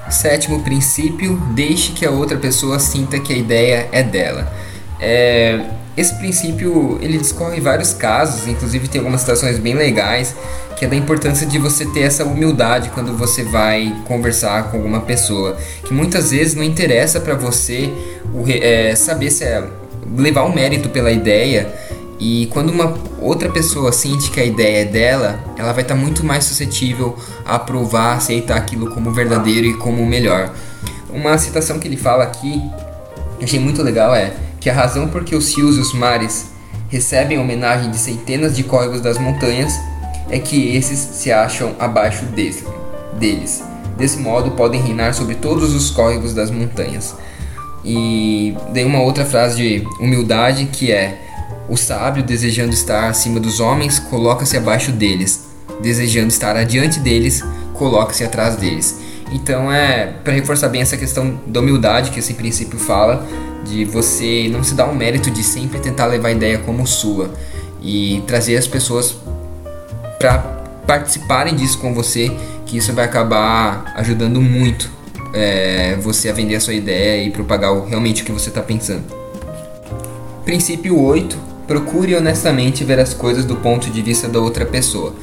[0.10, 4.52] Sétimo princípio: deixe que a outra pessoa sinta que a ideia é dela.
[5.00, 10.36] É, esse princípio ele discorre vários casos, inclusive tem algumas situações bem legais,
[10.78, 15.02] que é da importância de você ter essa humildade quando você vai conversar com alguma
[15.02, 17.92] pessoa, que muitas vezes não interessa para você
[18.34, 19.68] o, é, saber se é
[20.18, 21.72] levar o mérito pela ideia.
[22.20, 26.00] E quando uma outra pessoa sente que a ideia é dela, ela vai estar tá
[26.00, 30.54] muito mais suscetível a aprovar, aceitar aquilo como verdadeiro e como melhor.
[31.10, 32.62] Uma citação que ele fala aqui,
[33.40, 36.52] que achei muito legal, é que a razão por que os rios e os mares
[36.88, 39.74] recebem homenagem de centenas de córregos das montanhas
[40.30, 42.64] é que esses se acham abaixo desse,
[43.20, 43.64] deles.
[43.98, 47.16] Desse modo, podem reinar sobre todos os córregos das montanhas.
[47.84, 51.20] E dei uma outra frase de humildade que é:
[51.68, 55.48] O sábio, desejando estar acima dos homens, coloca-se abaixo deles.
[55.82, 57.44] Desejando estar adiante deles,
[57.74, 59.00] coloca-se atrás deles.
[59.32, 63.26] Então é para reforçar bem essa questão da humildade que esse princípio fala,
[63.64, 67.30] de você não se dar o mérito de sempre tentar levar a ideia como sua
[67.82, 69.16] e trazer as pessoas
[70.20, 70.40] para
[70.86, 72.32] participarem disso com você,
[72.66, 74.90] que isso vai acabar ajudando muito
[75.34, 79.04] é, você a vender a sua ideia e propagar realmente o que você está pensando.
[80.44, 81.52] Princípio 8.
[81.68, 85.14] Procure honestamente ver as coisas do ponto de vista da outra pessoa.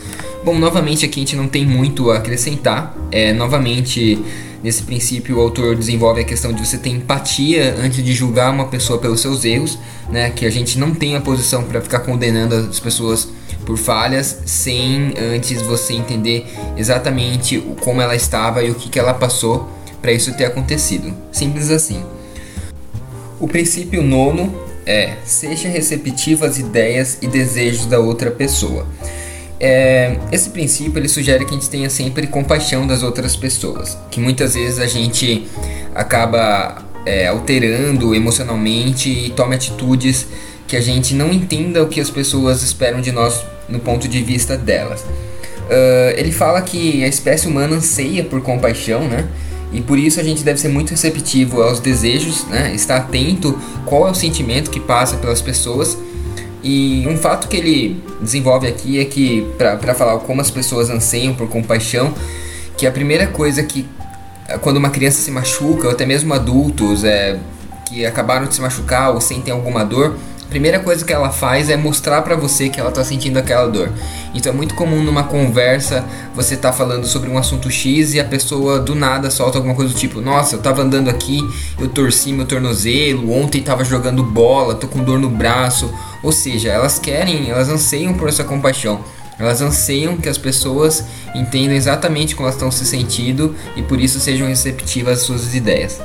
[0.48, 2.96] Bom, novamente aqui a gente não tem muito a acrescentar.
[3.12, 4.18] É, novamente
[4.64, 8.66] Nesse princípio, o autor desenvolve a questão de você ter empatia antes de julgar uma
[8.66, 9.78] pessoa pelos seus erros,
[10.10, 10.30] né?
[10.30, 13.28] Que a gente não tem a posição para ficar condenando as pessoas
[13.64, 19.14] por falhas sem antes você entender exatamente como ela estava e o que, que ela
[19.14, 19.68] passou
[20.00, 21.14] para isso ter acontecido.
[21.30, 22.02] Simples assim.
[23.38, 24.52] O princípio nono
[24.86, 28.86] é: seja receptivo às ideias e desejos da outra pessoa.
[29.60, 34.20] É, esse princípio ele sugere que a gente tenha sempre compaixão das outras pessoas, que
[34.20, 35.48] muitas vezes a gente
[35.94, 40.26] acaba é, alterando emocionalmente e tome atitudes
[40.66, 44.22] que a gente não entenda o que as pessoas esperam de nós no ponto de
[44.22, 45.00] vista delas.
[45.00, 49.26] Uh, ele fala que a espécie humana anseia por compaixão, né?
[49.72, 52.72] E por isso a gente deve ser muito receptivo aos desejos, né?
[52.74, 55.96] Estar atento qual é o sentimento que passa pelas pessoas
[56.62, 61.34] e um fato que ele desenvolve aqui é que, para falar como as pessoas anseiam
[61.34, 62.12] por compaixão,
[62.76, 63.86] que a primeira coisa que,
[64.60, 67.38] quando uma criança se machuca, ou até mesmo adultos é,
[67.86, 70.16] que acabaram de se machucar ou sentem alguma dor,
[70.48, 73.90] primeira coisa que ela faz é mostrar para você que ela tá sentindo aquela dor.
[74.34, 78.24] Então é muito comum numa conversa você tá falando sobre um assunto X e a
[78.24, 81.40] pessoa do nada solta alguma coisa do tipo: "Nossa, eu tava andando aqui,
[81.78, 85.92] eu torci meu tornozelo, ontem tava jogando bola, tô com dor no braço".
[86.22, 89.00] Ou seja, elas querem, elas anseiam por essa compaixão.
[89.38, 94.18] Elas anseiam que as pessoas entendam exatamente como elas estão se sentindo e por isso
[94.18, 96.00] sejam receptivas às suas ideias.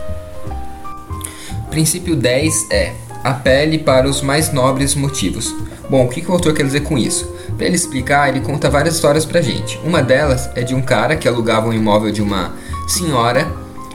[1.71, 5.55] Princípio 10 é apele para os mais nobres motivos.
[5.89, 7.31] Bom, o que, que o autor quer dizer com isso?
[7.57, 9.79] Para ele explicar, ele conta várias histórias pra gente.
[9.83, 12.53] Uma delas é de um cara que alugava um imóvel de uma
[12.87, 13.47] senhora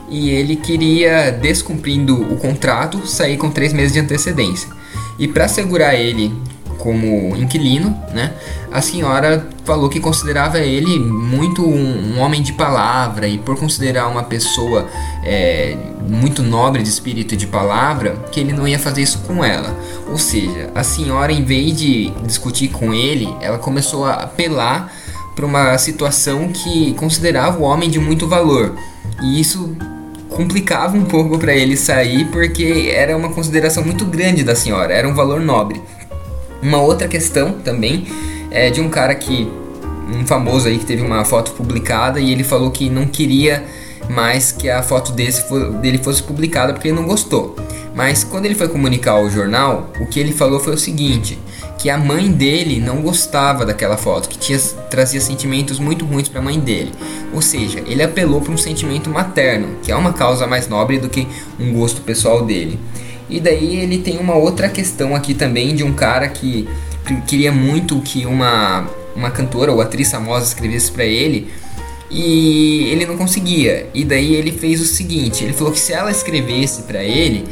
[0.09, 4.69] e ele queria, descumprindo o contrato, sair com três meses de antecedência.
[5.17, 6.33] E para segurar ele
[6.79, 8.33] como inquilino, né?
[8.71, 14.07] A senhora falou que considerava ele muito um, um homem de palavra e por considerar
[14.07, 14.87] uma pessoa
[15.23, 15.75] é,
[16.07, 19.77] muito nobre de espírito de palavra, que ele não ia fazer isso com ela.
[20.09, 24.91] Ou seja, a senhora, em vez de discutir com ele, ela começou a apelar
[25.35, 28.75] para uma situação que considerava o homem de muito valor.
[29.21, 29.75] E isso
[30.29, 35.07] complicava um pouco para ele sair porque era uma consideração muito grande da senhora, era
[35.07, 35.81] um valor nobre.
[36.61, 38.07] Uma outra questão também
[38.51, 39.49] é de um cara que
[40.13, 43.63] um famoso aí que teve uma foto publicada e ele falou que não queria
[44.09, 45.43] mais que a foto desse,
[45.81, 47.55] dele fosse publicada porque ele não gostou.
[47.95, 51.37] Mas quando ele foi comunicar ao jornal, o que ele falou foi o seguinte:
[51.77, 56.39] que a mãe dele não gostava daquela foto, que tinha, trazia sentimentos muito ruins para
[56.39, 56.91] a mãe dele.
[57.33, 61.09] Ou seja, ele apelou para um sentimento materno, que é uma causa mais nobre do
[61.09, 61.27] que
[61.59, 62.79] um gosto pessoal dele.
[63.29, 66.67] E daí ele tem uma outra questão aqui também de um cara que
[67.27, 71.51] queria muito que uma, uma cantora ou atriz famosa escrevesse para ele
[72.09, 73.87] e ele não conseguia.
[73.93, 77.45] E daí ele fez o seguinte, ele falou que se ela escrevesse para ele,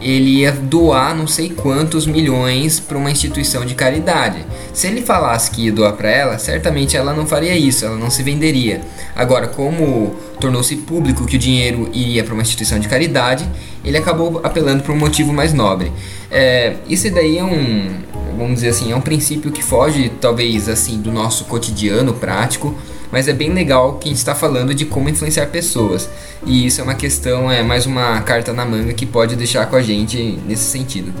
[0.00, 4.44] ele ia doar não sei quantos milhões para uma instituição de caridade.
[4.72, 8.10] Se ele falasse que ia doar para ela, certamente ela não faria isso, ela não
[8.10, 8.82] se venderia.
[9.16, 13.48] Agora, como tornou-se público que o dinheiro iria para uma instituição de caridade,
[13.84, 15.90] ele acabou apelando para um motivo mais nobre.
[16.30, 17.88] É, isso daí é um,
[18.36, 22.74] vamos dizer assim, é um princípio que foge talvez assim do nosso cotidiano prático
[23.14, 26.10] mas é bem legal que a gente está falando de como influenciar pessoas.
[26.44, 29.76] E isso é uma questão, é mais uma carta na manga que pode deixar com
[29.76, 31.14] a gente nesse sentido.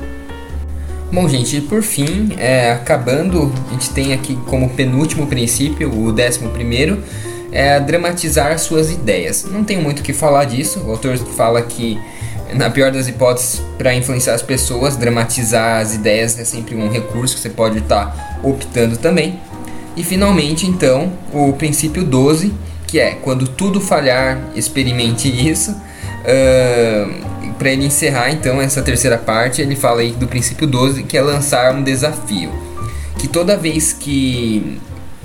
[1.12, 6.50] Bom, gente, por fim, é, acabando, a gente tem aqui como penúltimo princípio, o décimo
[6.50, 7.00] primeiro,
[7.52, 9.46] é dramatizar suas ideias.
[9.48, 11.96] Não tenho muito o que falar disso, o autor fala que,
[12.54, 17.36] na pior das hipóteses, para influenciar as pessoas, dramatizar as ideias é sempre um recurso
[17.36, 19.38] que você pode estar tá optando também.
[19.96, 22.52] E finalmente, então, o princípio 12,
[22.86, 25.70] que é quando tudo falhar, experimente isso.
[25.72, 27.24] Uh,
[27.58, 31.22] para ele encerrar então essa terceira parte, ele fala aí do princípio 12, que é
[31.22, 32.50] lançar um desafio.
[33.18, 34.78] Que toda vez que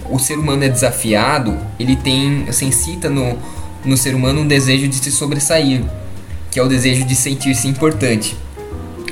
[0.09, 3.37] o ser humano é desafiado, ele tem, assim, cita no,
[3.83, 5.83] no ser humano um desejo de se sobressair,
[6.51, 8.37] que é o desejo de sentir-se importante.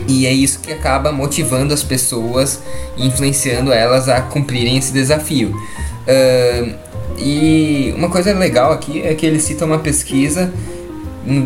[0.08, 2.62] E é isso que acaba motivando as pessoas
[2.98, 5.50] influenciando elas a cumprirem esse desafio.
[5.50, 6.76] Uh,
[7.18, 10.52] e uma coisa legal aqui é que ele cita uma pesquisa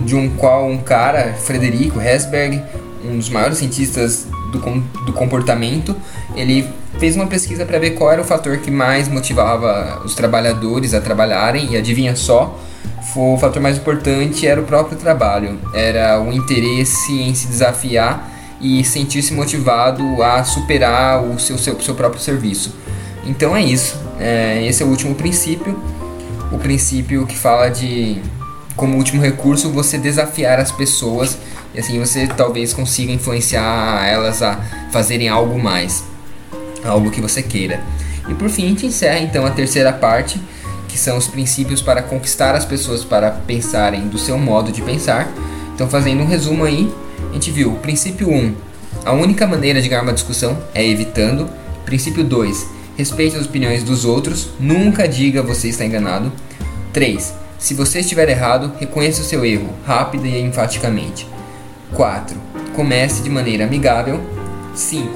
[0.05, 2.61] de um qual um cara, Frederico Hesberg,
[3.03, 4.59] um dos maiores cientistas do,
[5.05, 5.95] do comportamento,
[6.35, 6.67] ele
[6.99, 11.01] fez uma pesquisa para ver qual era o fator que mais motivava os trabalhadores a
[11.01, 12.59] trabalharem e adivinha só,
[13.15, 18.29] o fator mais importante era o próprio trabalho, era o interesse em se desafiar
[18.61, 22.73] e sentir-se motivado a superar o seu, seu, seu próprio serviço.
[23.25, 23.99] Então é isso.
[24.19, 25.77] É, esse é o último princípio.
[26.51, 28.21] O princípio que fala de,
[28.75, 31.37] como último recurso, você desafiar as pessoas
[31.73, 34.59] e assim você talvez consiga influenciar elas a
[34.91, 36.03] fazerem algo mais,
[36.83, 37.81] algo que você queira.
[38.27, 40.41] E por fim, a gente encerra então a terceira parte,
[40.87, 45.31] que são os princípios para conquistar as pessoas para pensarem do seu modo de pensar.
[45.73, 46.91] Então, fazendo um resumo aí,
[47.31, 48.53] a gente viu, princípio 1,
[49.05, 51.49] a única maneira de ganhar uma discussão é evitando.
[51.85, 52.67] Princípio 2,
[52.97, 56.29] respeite as opiniões dos outros, nunca diga você está enganado.
[56.91, 57.33] 3.
[57.57, 61.25] Se você estiver errado, reconheça o seu erro, rápida e enfaticamente.
[61.93, 62.37] 4.
[62.75, 64.19] Comece de maneira amigável.
[64.75, 65.07] 5.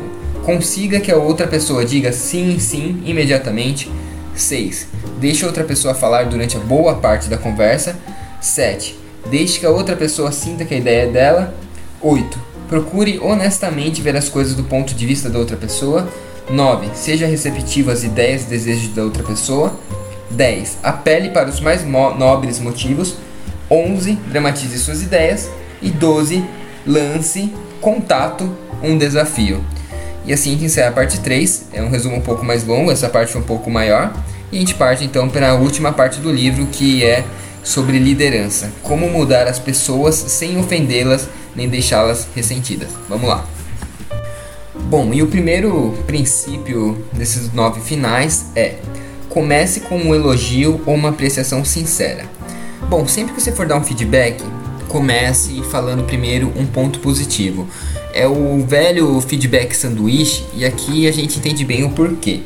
[0.46, 3.92] Consiga que a outra pessoa diga sim, sim imediatamente.
[4.36, 4.88] 6.
[5.20, 7.98] Deixe outra pessoa falar durante a boa parte da conversa.
[8.40, 8.98] 7.
[9.30, 11.65] Deixe que a outra pessoa sinta que a ideia é dela.
[12.06, 12.40] 8.
[12.70, 16.08] Procure honestamente ver as coisas do ponto de vista da outra pessoa.
[16.48, 16.90] 9.
[16.94, 19.74] Seja receptivo às ideias e desejos da outra pessoa.
[20.30, 20.78] 10.
[20.84, 23.16] Apele para os mais nobres motivos.
[23.72, 24.14] 11.
[24.30, 25.50] Dramatize suas ideias.
[25.82, 26.46] E 12.
[26.86, 27.52] Lance,
[27.82, 29.66] contato, um desafio.
[30.28, 31.70] E assim a gente encerra a parte 3.
[31.74, 34.14] É um resumo um pouco mais longo, essa parte foi um pouco maior.
[34.52, 37.24] E a gente parte então para a última parte do livro, que é
[37.64, 38.72] sobre liderança.
[38.84, 42.90] Como mudar as pessoas sem ofendê-las nem deixá-las ressentidas.
[43.08, 43.46] Vamos lá.
[44.90, 48.76] Bom, e o primeiro princípio desses nove finais é:
[49.30, 52.26] comece com um elogio ou uma apreciação sincera.
[52.90, 54.44] Bom, sempre que você for dar um feedback,
[54.88, 57.68] comece falando primeiro um ponto positivo.
[58.14, 62.42] É o velho feedback sanduíche e aqui a gente entende bem o porquê.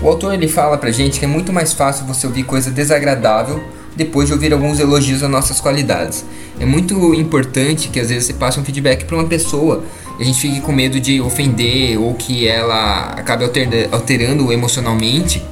[0.00, 3.62] O autor ele fala pra gente que é muito mais fácil você ouvir coisa desagradável
[3.96, 6.24] depois de ouvir alguns elogios às nossas qualidades.
[6.58, 9.84] É muito importante que às vezes você passe um feedback para uma pessoa
[10.18, 13.44] e a gente fique com medo de ofender ou que ela acabe
[13.90, 15.42] alterando emocionalmente.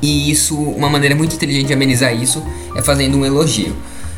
[0.00, 2.42] E isso, uma maneira muito inteligente de amenizar isso
[2.76, 3.74] é fazendo um elogio.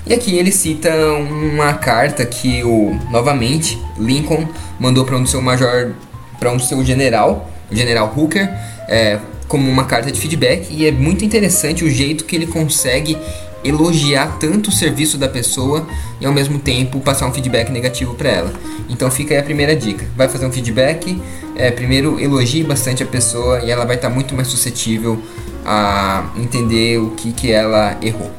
[0.07, 4.49] E aqui ele cita uma carta que o novamente Lincoln
[4.79, 5.93] mandou para um seu major,
[6.39, 8.49] para um seu general, o general Hooker,
[8.89, 9.19] é,
[9.49, 13.17] como uma carta de feedback e é muito interessante o jeito que ele consegue
[13.65, 15.87] elogiar tanto o serviço da pessoa
[16.21, 18.53] e ao mesmo tempo passar um feedback negativo para ela.
[18.89, 20.07] Então fica aí a primeira dica.
[20.17, 21.21] Vai fazer um feedback,
[21.57, 25.21] é, primeiro elogie bastante a pessoa e ela vai estar tá muito mais suscetível
[25.65, 28.31] a entender o que, que ela errou.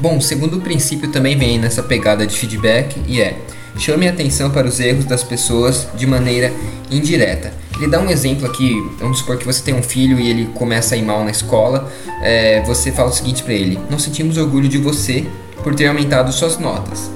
[0.00, 3.36] Bom, o segundo princípio também vem nessa pegada de feedback e é
[3.76, 6.52] chame a atenção para os erros das pessoas de maneira
[6.90, 7.52] indireta.
[7.78, 10.96] Ele dá um exemplo aqui, vamos supor que você tem um filho e ele começa
[10.96, 11.88] a ir mal na escola,
[12.22, 15.24] é, você fala o seguinte para ele: Não sentimos orgulho de você
[15.62, 17.08] por ter aumentado suas notas,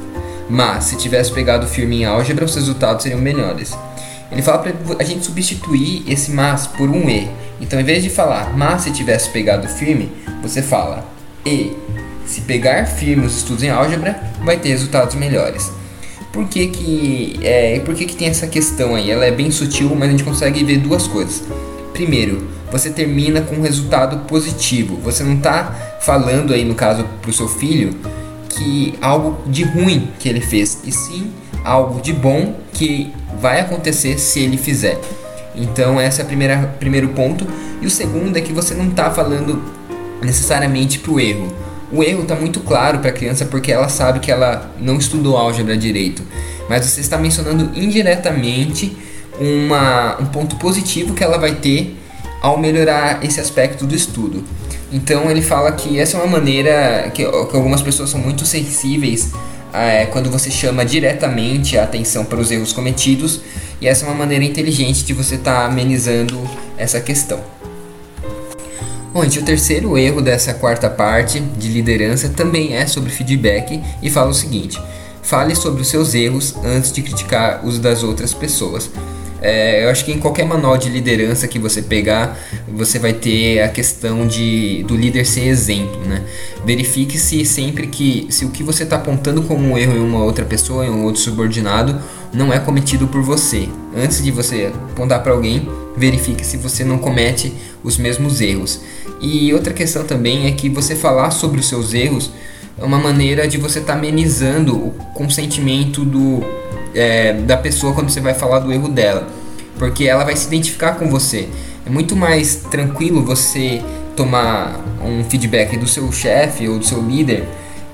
[0.49, 3.77] mas se tivesse pegado firme em álgebra, os resultados seriam melhores.
[4.31, 7.29] Ele fala para a gente substituir esse mas por um e.
[7.61, 11.05] Então, em vez de falar mas se tivesse pegado firme, você fala
[11.45, 11.77] e.
[12.25, 15.73] Se pegar firme os estudos em álgebra, vai ter resultados melhores.
[16.33, 19.11] Por que que, é, por que que tem essa questão aí?
[19.11, 21.45] Ela é bem sutil, mas a gente consegue ver duas coisas.
[21.93, 24.97] Primeiro, você termina com um resultado positivo.
[25.05, 27.95] Você não está falando aí, no caso, para o seu filho,
[28.49, 31.31] que algo de ruim que ele fez, e sim
[31.65, 34.99] algo de bom que vai acontecer se ele fizer.
[35.55, 37.47] Então, esse é o primeiro ponto.
[37.81, 39.63] E o segundo é que você não está falando
[40.23, 41.53] necessariamente para o erro
[41.93, 45.37] o erro está muito claro para a criança porque ela sabe que ela não estudou
[45.37, 46.23] álgebra direito,
[46.69, 48.97] mas você está mencionando indiretamente
[49.39, 51.97] uma, um ponto positivo que ela vai ter
[52.41, 54.43] ao melhorar esse aspecto do estudo.
[54.91, 59.31] Então ele fala que essa é uma maneira que, que algumas pessoas são muito sensíveis
[59.73, 63.41] é, quando você chama diretamente a atenção para os erros cometidos,
[63.81, 66.39] e essa é uma maneira inteligente de você estar tá amenizando
[66.77, 67.41] essa questão.
[69.13, 74.31] Bom, o terceiro erro dessa quarta parte de liderança também é sobre feedback e fala
[74.31, 74.81] o seguinte:
[75.23, 78.91] fale sobre os seus erros antes de criticar os das outras pessoas.
[79.43, 82.39] É, eu acho que em qualquer manual de liderança que você pegar,
[82.69, 86.23] você vai ter a questão de do líder ser exemplo, né?
[86.65, 90.25] Verifique se sempre que se o que você está apontando como um erro em uma
[90.25, 92.01] outra pessoa, em um outro subordinado,
[92.33, 93.69] não é cometido por você.
[93.95, 97.53] Antes de você apontar para alguém, verifique se você não comete
[97.83, 98.81] os mesmos erros.
[99.23, 102.33] E outra questão também é que você falar sobre os seus erros
[102.77, 106.43] é uma maneira de você estar tá amenizando o consentimento do
[106.95, 109.27] é, da pessoa quando você vai falar do erro dela,
[109.79, 111.49] porque ela vai se identificar com você.
[111.87, 113.81] É muito mais tranquilo você
[114.17, 117.45] tomar um feedback do seu chefe ou do seu líder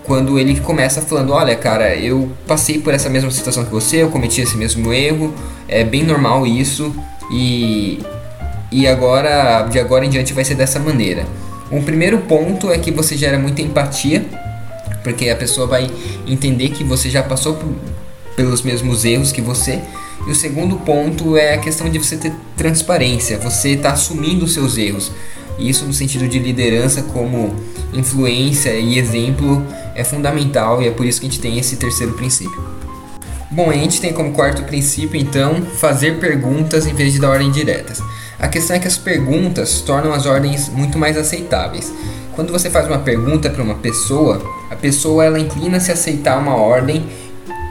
[0.05, 4.09] quando ele começa falando: Olha, cara, eu passei por essa mesma situação que você, eu
[4.09, 5.33] cometi esse mesmo erro,
[5.69, 6.93] é bem normal isso
[7.31, 8.01] e,
[8.71, 11.27] e agora, de agora em diante, vai ser dessa maneira.
[11.71, 14.25] Um primeiro ponto é que você gera muita empatia,
[15.03, 15.91] porque a pessoa vai
[16.27, 17.75] entender que você já passou por,
[18.37, 19.81] pelos mesmos erros que você.
[20.27, 24.53] E o segundo ponto é a questão de você ter transparência, você está assumindo os
[24.53, 25.13] seus erros.
[25.59, 27.55] E isso no sentido de liderança como
[27.93, 29.65] influência e exemplo
[29.95, 32.63] é fundamental e é por isso que a gente tem esse terceiro princípio.
[33.51, 37.55] Bom, a gente tem como quarto princípio então fazer perguntas em vez de dar ordens
[37.55, 38.01] diretas.
[38.39, 41.93] A questão é que as perguntas tornam as ordens muito mais aceitáveis.
[42.35, 46.55] Quando você faz uma pergunta para uma pessoa, a pessoa ela inclina-se a aceitar uma
[46.55, 47.05] ordem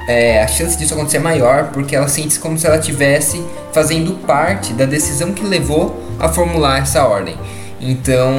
[0.07, 3.43] é, a chance disso acontecer é maior porque ela sente como se ela estivesse
[3.73, 7.37] fazendo parte da decisão que levou a formular essa ordem.
[7.79, 8.33] Então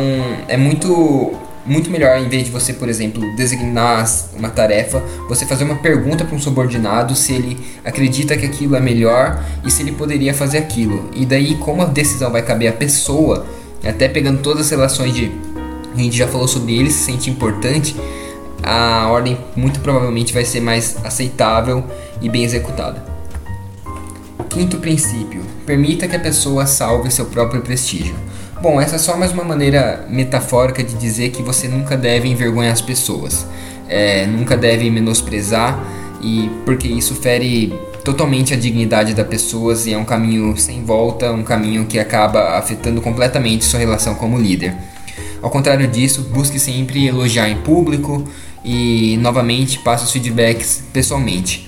[0.49, 1.35] é muito
[1.69, 6.25] muito melhor em vez de você, por exemplo, designar uma tarefa, você fazer uma pergunta
[6.25, 10.59] para um subordinado se ele acredita que aquilo é melhor e se ele poderia fazer
[10.59, 11.11] aquilo.
[11.15, 13.47] E daí, como a decisão vai caber à pessoa,
[13.85, 15.31] até pegando todas as relações de
[15.95, 17.97] a gente já falou sobre ele se sente importante,
[18.63, 21.85] a ordem muito provavelmente vai ser mais aceitável
[22.21, 23.05] e bem executada.
[24.49, 28.15] Quinto princípio: permita que a pessoa salve seu próprio prestígio.
[28.61, 32.73] Bom, essa é só mais uma maneira metafórica de dizer que você nunca deve envergonhar
[32.73, 33.47] as pessoas,
[33.89, 35.79] é, nunca deve menosprezar
[36.21, 37.73] e porque isso fere
[38.05, 42.59] totalmente a dignidade das pessoas e é um caminho sem volta, um caminho que acaba
[42.59, 44.75] afetando completamente sua relação como líder.
[45.41, 48.25] Ao contrário disso, busque sempre elogiar em público
[48.65, 51.68] e novamente passe os feedbacks pessoalmente.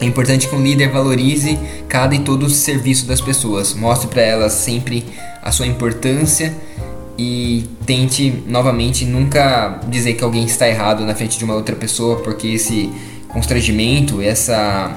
[0.00, 4.22] É importante que um líder valorize cada e todo o serviço das pessoas, mostre para
[4.22, 5.04] elas sempre
[5.42, 6.54] a sua importância
[7.18, 12.20] e tente novamente nunca dizer que alguém está errado na frente de uma outra pessoa,
[12.20, 12.92] porque esse
[13.28, 14.94] constrangimento, essa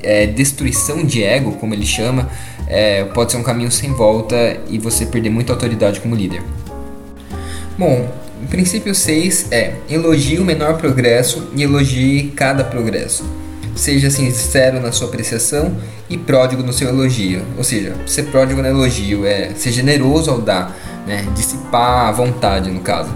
[0.00, 2.30] é, destruição de ego, como ele chama,
[2.68, 6.42] é, pode ser um caminho sem volta e você perder muita autoridade como líder.
[7.76, 8.08] Bom,
[8.44, 13.24] o princípio 6 é elogie o menor progresso e elogie cada progresso.
[13.76, 15.76] Seja sincero na sua apreciação
[16.08, 17.42] e pródigo no seu elogio.
[17.56, 21.26] Ou seja, ser pródigo no elogio é ser generoso ao dar, né?
[21.34, 23.10] dissipar a vontade, no caso.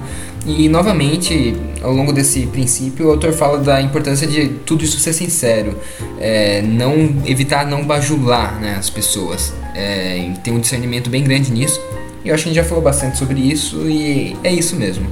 [0.46, 5.12] E novamente, ao longo desse princípio, o autor fala da importância de tudo isso ser
[5.12, 5.78] sincero,
[6.18, 9.52] é, não evitar não bajular né, as pessoas.
[9.74, 11.80] É, tem um discernimento bem grande nisso.
[12.24, 15.06] E eu acho que a gente já falou bastante sobre isso e é isso mesmo.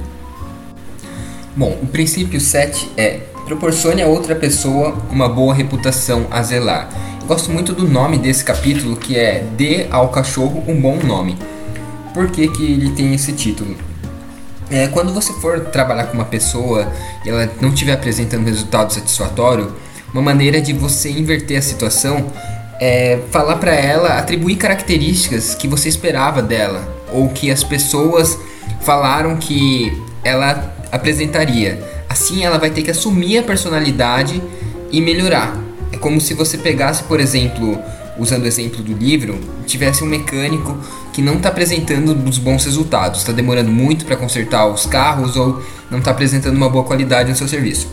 [1.55, 3.19] Bom, o princípio 7 é
[3.49, 6.87] proporcione a outra pessoa uma boa reputação a zelar.
[7.19, 11.35] Eu gosto muito do nome desse capítulo que é Dê ao cachorro um bom nome.
[12.13, 13.75] Por que, que ele tem esse título?
[14.69, 16.93] É, quando você for trabalhar com uma pessoa
[17.25, 19.73] e ela não estiver apresentando resultado satisfatório,
[20.13, 22.27] uma maneira de você inverter a situação
[22.79, 28.37] é falar para ela, atribuir características que você esperava dela ou que as pessoas
[28.81, 29.91] falaram que
[30.23, 31.88] ela apresentaria.
[32.19, 34.43] Assim ela vai ter que assumir a personalidade
[34.91, 35.57] e melhorar.
[35.89, 37.79] É como se você pegasse, por exemplo,
[38.17, 40.77] usando o exemplo do livro, tivesse um mecânico
[41.13, 45.63] que não está apresentando os bons resultados, está demorando muito para consertar os carros ou
[45.89, 47.87] não está apresentando uma boa qualidade no seu serviço.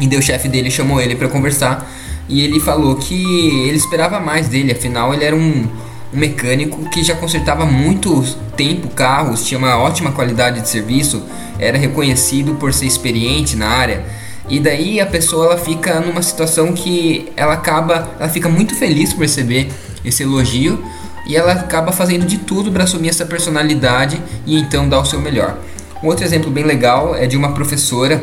[0.00, 1.86] E o chefe dele chamou ele para conversar
[2.30, 3.22] e ele falou que
[3.68, 5.68] ele esperava mais dele, afinal ele era um,
[6.10, 8.24] um mecânico que já consertava muito
[8.56, 11.22] tempo carros, tinha uma ótima qualidade de serviço,
[11.62, 14.04] era reconhecido por ser experiente na área.
[14.48, 19.12] E daí a pessoa ela fica numa situação que ela acaba, ela fica muito feliz
[19.12, 19.70] por receber
[20.04, 20.82] esse elogio
[21.26, 25.20] e ela acaba fazendo de tudo para assumir essa personalidade e então dar o seu
[25.20, 25.56] melhor.
[26.02, 28.22] Um outro exemplo bem legal é de uma professora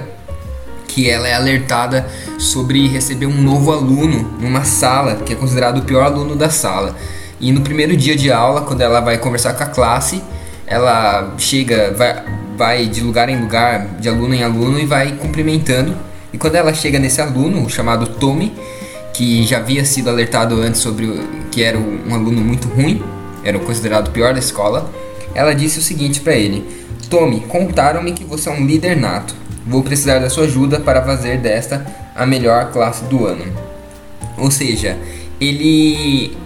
[0.86, 2.06] que ela é alertada
[2.38, 6.96] sobre receber um novo aluno numa sala, que é considerado o pior aluno da sala.
[7.40, 10.22] E no primeiro dia de aula, quando ela vai conversar com a classe,
[10.68, 12.22] ela chega, vai,
[12.60, 15.96] vai de lugar em lugar, de aluno em aluno e vai cumprimentando.
[16.34, 18.54] E quando ela chega nesse aluno, chamado Tommy,
[19.14, 23.02] que já havia sido alertado antes sobre que era um aluno muito ruim,
[23.46, 24.92] era considerado o pior da escola,
[25.34, 26.66] ela disse o seguinte para ele:
[27.10, 29.34] Tommy, contaram-me que você é um líder nato.
[29.66, 33.46] Vou precisar da sua ajuda para fazer desta a melhor classe do ano.
[34.38, 34.98] Ou seja,
[35.40, 36.38] ele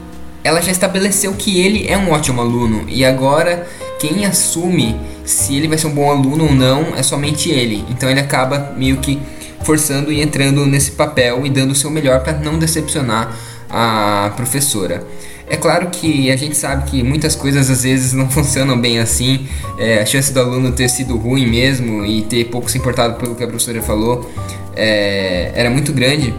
[0.44, 3.66] ela já estabeleceu que ele é um ótimo aluno e agora
[3.98, 4.96] quem assume
[5.26, 7.84] se ele vai ser um bom aluno ou não é somente ele.
[7.90, 9.20] Então ele acaba meio que
[9.64, 13.36] forçando e entrando nesse papel e dando o seu melhor para não decepcionar
[13.70, 15.06] a professora.
[15.50, 19.48] É claro que a gente sabe que muitas coisas às vezes não funcionam bem assim.
[19.78, 23.36] É, a chance do aluno ter sido ruim mesmo e ter pouco se importado pelo
[23.36, 24.30] que a professora falou
[24.76, 26.34] é, era muito grande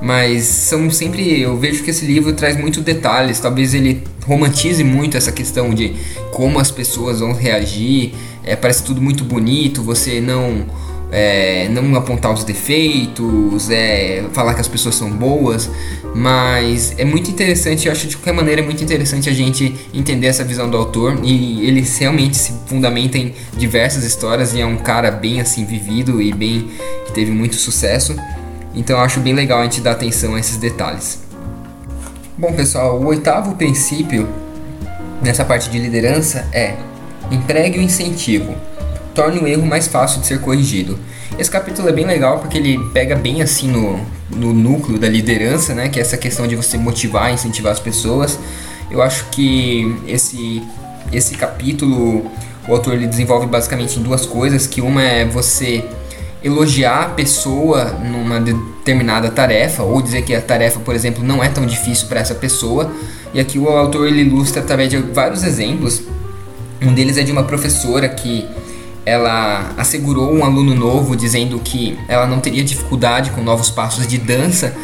[0.00, 3.40] mas são sempre eu vejo que esse livro traz muitos detalhes.
[3.40, 5.94] Talvez ele romantize muito essa questão de
[6.32, 8.12] como as pessoas vão reagir.
[8.44, 10.66] É, parece tudo muito bonito você não
[11.10, 15.70] é, não apontar os defeitos é, falar que as pessoas são boas.
[16.14, 20.26] Mas é muito interessante eu acho de qualquer maneira é muito interessante a gente entender
[20.26, 21.18] essa visão do autor.
[21.22, 26.20] E ele realmente se fundamenta em diversas histórias e é um cara bem assim vivido
[26.20, 26.68] e bem
[27.06, 28.14] que teve muito sucesso
[28.76, 31.20] então eu acho bem legal a gente dar atenção a esses detalhes.
[32.36, 34.28] Bom, pessoal, o oitavo princípio
[35.22, 36.76] nessa parte de liderança é
[37.30, 38.54] empregue o incentivo.
[39.14, 40.98] Torne o erro mais fácil de ser corrigido.
[41.38, 43.98] Esse capítulo é bem legal porque ele pega bem assim no,
[44.30, 45.88] no núcleo da liderança, né?
[45.88, 48.38] Que é essa questão de você motivar, incentivar as pessoas.
[48.90, 50.62] Eu acho que esse,
[51.10, 52.30] esse capítulo
[52.68, 55.84] o autor ele desenvolve basicamente em duas coisas, que uma é você
[56.46, 61.48] elogiar a pessoa numa determinada tarefa ou dizer que a tarefa, por exemplo, não é
[61.48, 62.92] tão difícil para essa pessoa.
[63.34, 66.02] E aqui o autor ele ilustra através de vários exemplos.
[66.80, 68.46] Um deles é de uma professora que
[69.04, 74.18] ela assegurou um aluno novo dizendo que ela não teria dificuldade com novos passos de
[74.18, 74.74] dança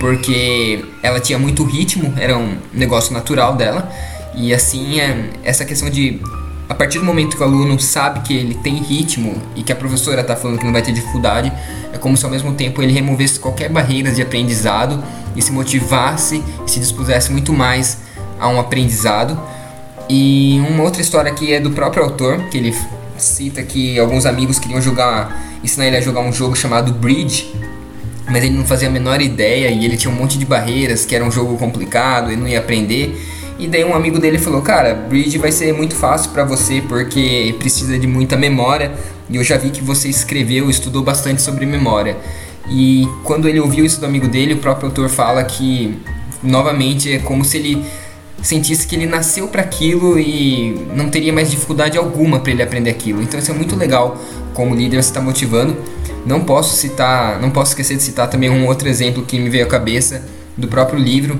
[0.00, 3.88] porque ela tinha muito ritmo, era um negócio natural dela.
[4.34, 6.20] E assim, é, essa questão de
[6.72, 9.76] a partir do momento que o aluno sabe que ele tem ritmo e que a
[9.76, 11.52] professora está falando que não vai ter dificuldade,
[11.92, 15.04] é como se ao mesmo tempo ele removesse qualquer barreira de aprendizado
[15.36, 17.98] e se motivasse e se dispusesse muito mais
[18.40, 19.38] a um aprendizado.
[20.08, 22.74] E uma outra história aqui é do próprio autor, que ele
[23.18, 27.52] cita que alguns amigos queriam jogar, ensinar ele a jogar um jogo chamado Bridge,
[28.30, 31.14] mas ele não fazia a menor ideia e ele tinha um monte de barreiras, que
[31.14, 33.14] era um jogo complicado, ele não ia aprender.
[33.58, 37.54] E daí um amigo dele falou: "Cara, Bridge vai ser muito fácil para você porque
[37.58, 38.92] precisa de muita memória
[39.28, 42.16] e eu já vi que você escreveu, estudou bastante sobre memória".
[42.68, 45.98] E quando ele ouviu isso do amigo dele, o próprio autor fala que
[46.42, 47.84] novamente é como se ele
[48.42, 52.90] sentisse que ele nasceu para aquilo e não teria mais dificuldade alguma para ele aprender
[52.90, 53.22] aquilo.
[53.22, 54.18] Então isso é muito legal
[54.52, 55.76] como líder está motivando.
[56.26, 59.64] Não posso citar, não posso esquecer de citar também um outro exemplo que me veio
[59.64, 60.24] à cabeça
[60.56, 61.38] do próprio livro.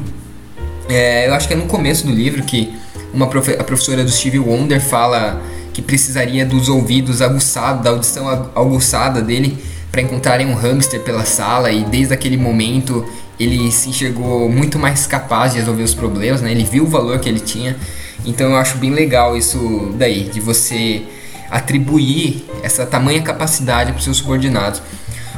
[0.88, 2.72] É, eu acho que é no começo do livro que
[3.12, 5.40] uma profe a professora do Steve Wonder fala
[5.72, 9.58] que precisaria dos ouvidos aguçados, da audição aguçada dele
[9.90, 13.06] para encontrarem um hamster pela sala e desde aquele momento
[13.38, 16.50] ele se enxergou muito mais capaz de resolver os problemas, né?
[16.50, 17.76] Ele viu o valor que ele tinha.
[18.24, 21.02] Então eu acho bem legal isso daí, de você
[21.50, 24.80] atribuir essa tamanha capacidade para os seus subordinados.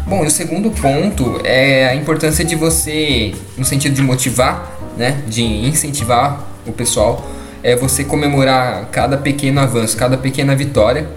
[0.07, 5.23] Bom, e o segundo ponto é a importância de você, no sentido de motivar, né,
[5.27, 7.29] de incentivar o pessoal,
[7.63, 11.09] é você comemorar cada pequeno avanço, cada pequena vitória,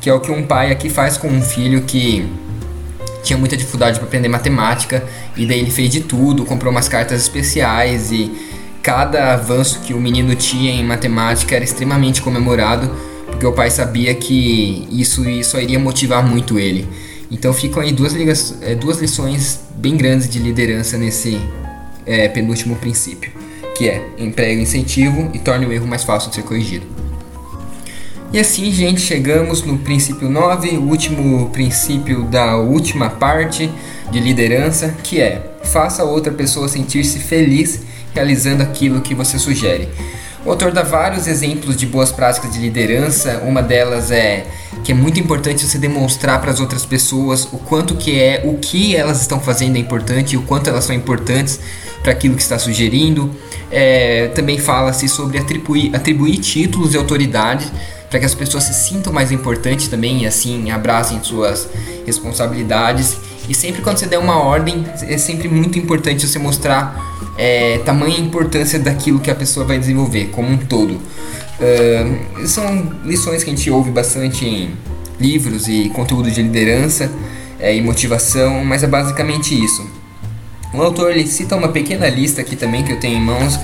[0.00, 2.28] que é o que um pai aqui faz com um filho que
[3.22, 5.04] tinha muita dificuldade para aprender matemática
[5.36, 8.30] e daí ele fez de tudo, comprou umas cartas especiais e
[8.82, 12.90] cada avanço que o menino tinha em matemática era extremamente comemorado
[13.26, 16.88] porque o pai sabia que isso só iria motivar muito ele.
[17.30, 18.14] Então ficam aí duas,
[18.62, 21.38] é, duas lições bem grandes de liderança nesse
[22.08, 23.30] é, penúltimo princípio,
[23.76, 26.86] que é emprega incentivo e torne o erro mais fácil de ser corrigido.
[28.32, 33.70] E assim, gente, chegamos no princípio 9, o último princípio da última parte
[34.10, 37.82] de liderança, que é faça outra pessoa sentir-se feliz
[38.14, 39.88] realizando aquilo que você sugere.
[40.44, 43.42] O autor dá vários exemplos de boas práticas de liderança.
[43.44, 44.46] Uma delas é
[44.84, 48.56] que é muito importante você demonstrar para as outras pessoas o quanto que é, o
[48.56, 51.60] que elas estão fazendo é importante e o quanto elas são importantes
[52.02, 53.30] para aquilo que está sugerindo.
[53.70, 57.70] É, também fala-se sobre atribuir, atribuir títulos e autoridade
[58.08, 61.68] para que as pessoas se sintam mais importantes também e assim abracem suas
[62.06, 63.16] responsabilidades.
[63.48, 68.18] E sempre quando você der uma ordem, é sempre muito importante você mostrar é, tamanha
[68.18, 70.98] importância daquilo que a pessoa vai desenvolver como um todo.
[71.60, 74.70] Uh, são lições que a gente ouve bastante em
[75.18, 77.10] livros e conteúdo de liderança
[77.58, 79.97] é, e motivação, mas é basicamente isso.
[80.72, 83.58] O autor ele cita uma pequena lista aqui também que eu tenho em mãos,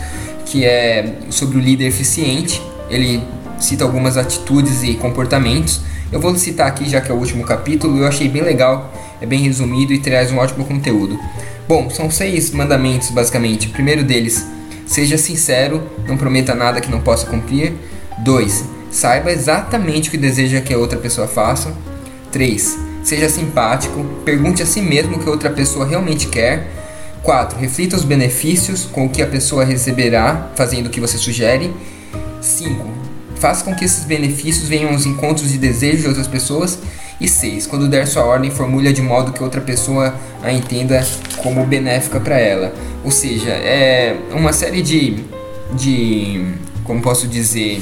[0.47, 2.63] que é sobre o líder eficiente.
[2.89, 3.23] Ele
[3.59, 5.81] cita algumas atitudes e comportamentos.
[6.11, 9.27] Eu vou citar aqui já que é o último capítulo, eu achei bem legal, é
[9.27, 11.19] bem resumido e traz um ótimo conteúdo.
[11.67, 13.69] Bom, são seis mandamentos basicamente.
[13.69, 14.47] O primeiro deles,
[14.87, 17.73] seja sincero, não prometa nada que não possa cumprir.
[18.23, 18.65] 2.
[18.91, 21.75] Saiba exatamente o que deseja que a outra pessoa faça.
[22.31, 22.79] 3.
[23.03, 26.84] Seja simpático, pergunte a si mesmo o que outra pessoa realmente quer.
[27.25, 27.59] 4.
[27.59, 31.75] Reflita os benefícios com o que a pessoa receberá fazendo o que você sugere.
[32.41, 32.87] 5.
[33.37, 36.79] Faça com que esses benefícios venham aos encontros de desejo de outras pessoas.
[37.21, 37.67] E 6.
[37.67, 41.05] Quando der sua ordem, formule de modo que outra pessoa a entenda
[41.39, 42.75] como benéfica para ela.
[43.03, 45.25] Ou seja, é uma série de,
[45.73, 46.45] de.
[46.85, 47.81] Como posso dizer?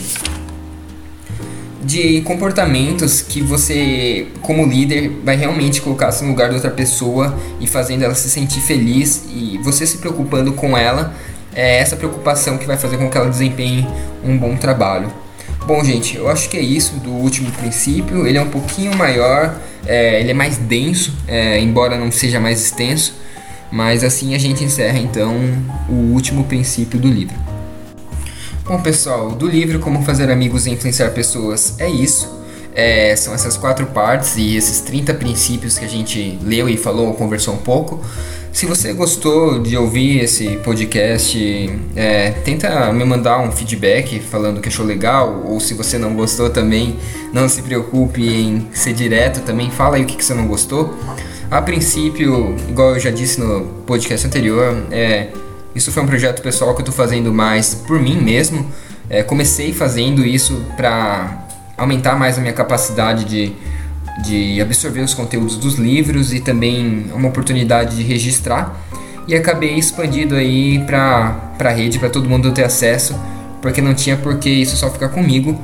[1.85, 7.67] De comportamentos que você, como líder, vai realmente colocar-se no lugar da outra pessoa e
[7.67, 11.13] fazendo ela se sentir feliz e você se preocupando com ela.
[11.55, 13.87] É essa preocupação que vai fazer com que ela desempenhe
[14.25, 15.13] um bom trabalho.
[15.67, 18.27] Bom, gente, eu acho que é isso do último princípio.
[18.27, 19.55] Ele é um pouquinho maior,
[19.85, 23.15] é, ele é mais denso, é, embora não seja mais extenso.
[23.73, 25.35] Mas assim a gente encerra então
[25.89, 27.52] o último princípio do livro.
[28.65, 32.33] Bom, pessoal, do livro Como Fazer Amigos e Influenciar Pessoas é isso.
[32.73, 37.13] É, são essas quatro partes e esses 30 princípios que a gente leu e falou,
[37.15, 38.01] conversou um pouco.
[38.53, 44.69] Se você gostou de ouvir esse podcast, é, tenta me mandar um feedback falando que
[44.69, 46.97] achou legal, ou se você não gostou também,
[47.33, 50.97] não se preocupe em ser direto também, fala aí o que, que você não gostou.
[51.51, 55.31] A princípio, igual eu já disse no podcast anterior, é,
[55.75, 58.67] isso foi um projeto pessoal que eu estou fazendo mais por mim mesmo.
[59.09, 61.47] É, comecei fazendo isso para
[61.77, 63.55] aumentar mais a minha capacidade de
[64.21, 68.77] de absorver os conteúdos dos livros e também uma oportunidade de registrar.
[69.27, 73.15] E acabei expandindo aí para a rede, para todo mundo ter acesso,
[73.61, 75.59] porque não tinha por que isso só ficar comigo.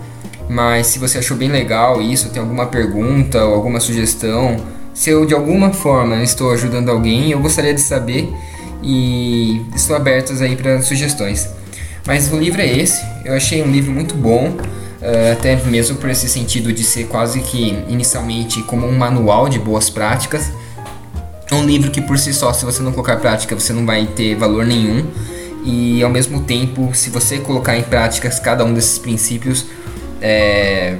[0.49, 4.57] Mas se você achou bem legal isso, tem alguma pergunta ou alguma sugestão,
[4.95, 8.33] se eu de alguma forma estou ajudando alguém, eu gostaria de saber
[8.83, 11.49] e estou aberto aí para sugestões.
[12.07, 16.09] Mas o livro é esse, eu achei um livro muito bom, uh, até mesmo por
[16.09, 20.51] esse sentido de ser quase que inicialmente como um manual de boas práticas.
[21.51, 23.85] É um livro que por si só, se você não colocar em prática, você não
[23.85, 25.07] vai ter valor nenhum.
[25.65, 29.67] E ao mesmo tempo, se você colocar em práticas cada um desses princípios,
[30.21, 30.97] é,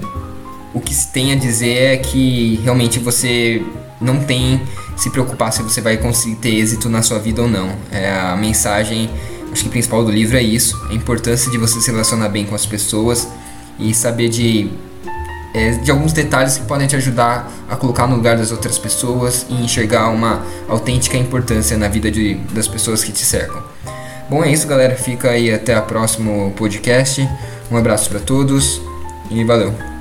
[0.75, 3.63] o que se tem a dizer é que realmente você
[4.01, 4.61] não tem
[4.97, 7.71] se preocupar se você vai conseguir ter êxito na sua vida ou não.
[7.91, 9.11] É a mensagem,
[9.53, 12.55] acho que principal do livro é isso: a importância de você se relacionar bem com
[12.55, 13.29] as pessoas
[13.79, 14.71] e saber de
[15.55, 19.47] é, de alguns detalhes que podem te ajudar a colocar no lugar das outras pessoas
[19.49, 23.63] e enxergar uma autêntica importância na vida de, das pessoas que te cercam.
[24.29, 24.95] Bom, é isso, galera.
[24.95, 27.27] Fica aí até o próximo podcast.
[27.71, 28.81] Um abraço para todos
[29.31, 29.98] e valeu!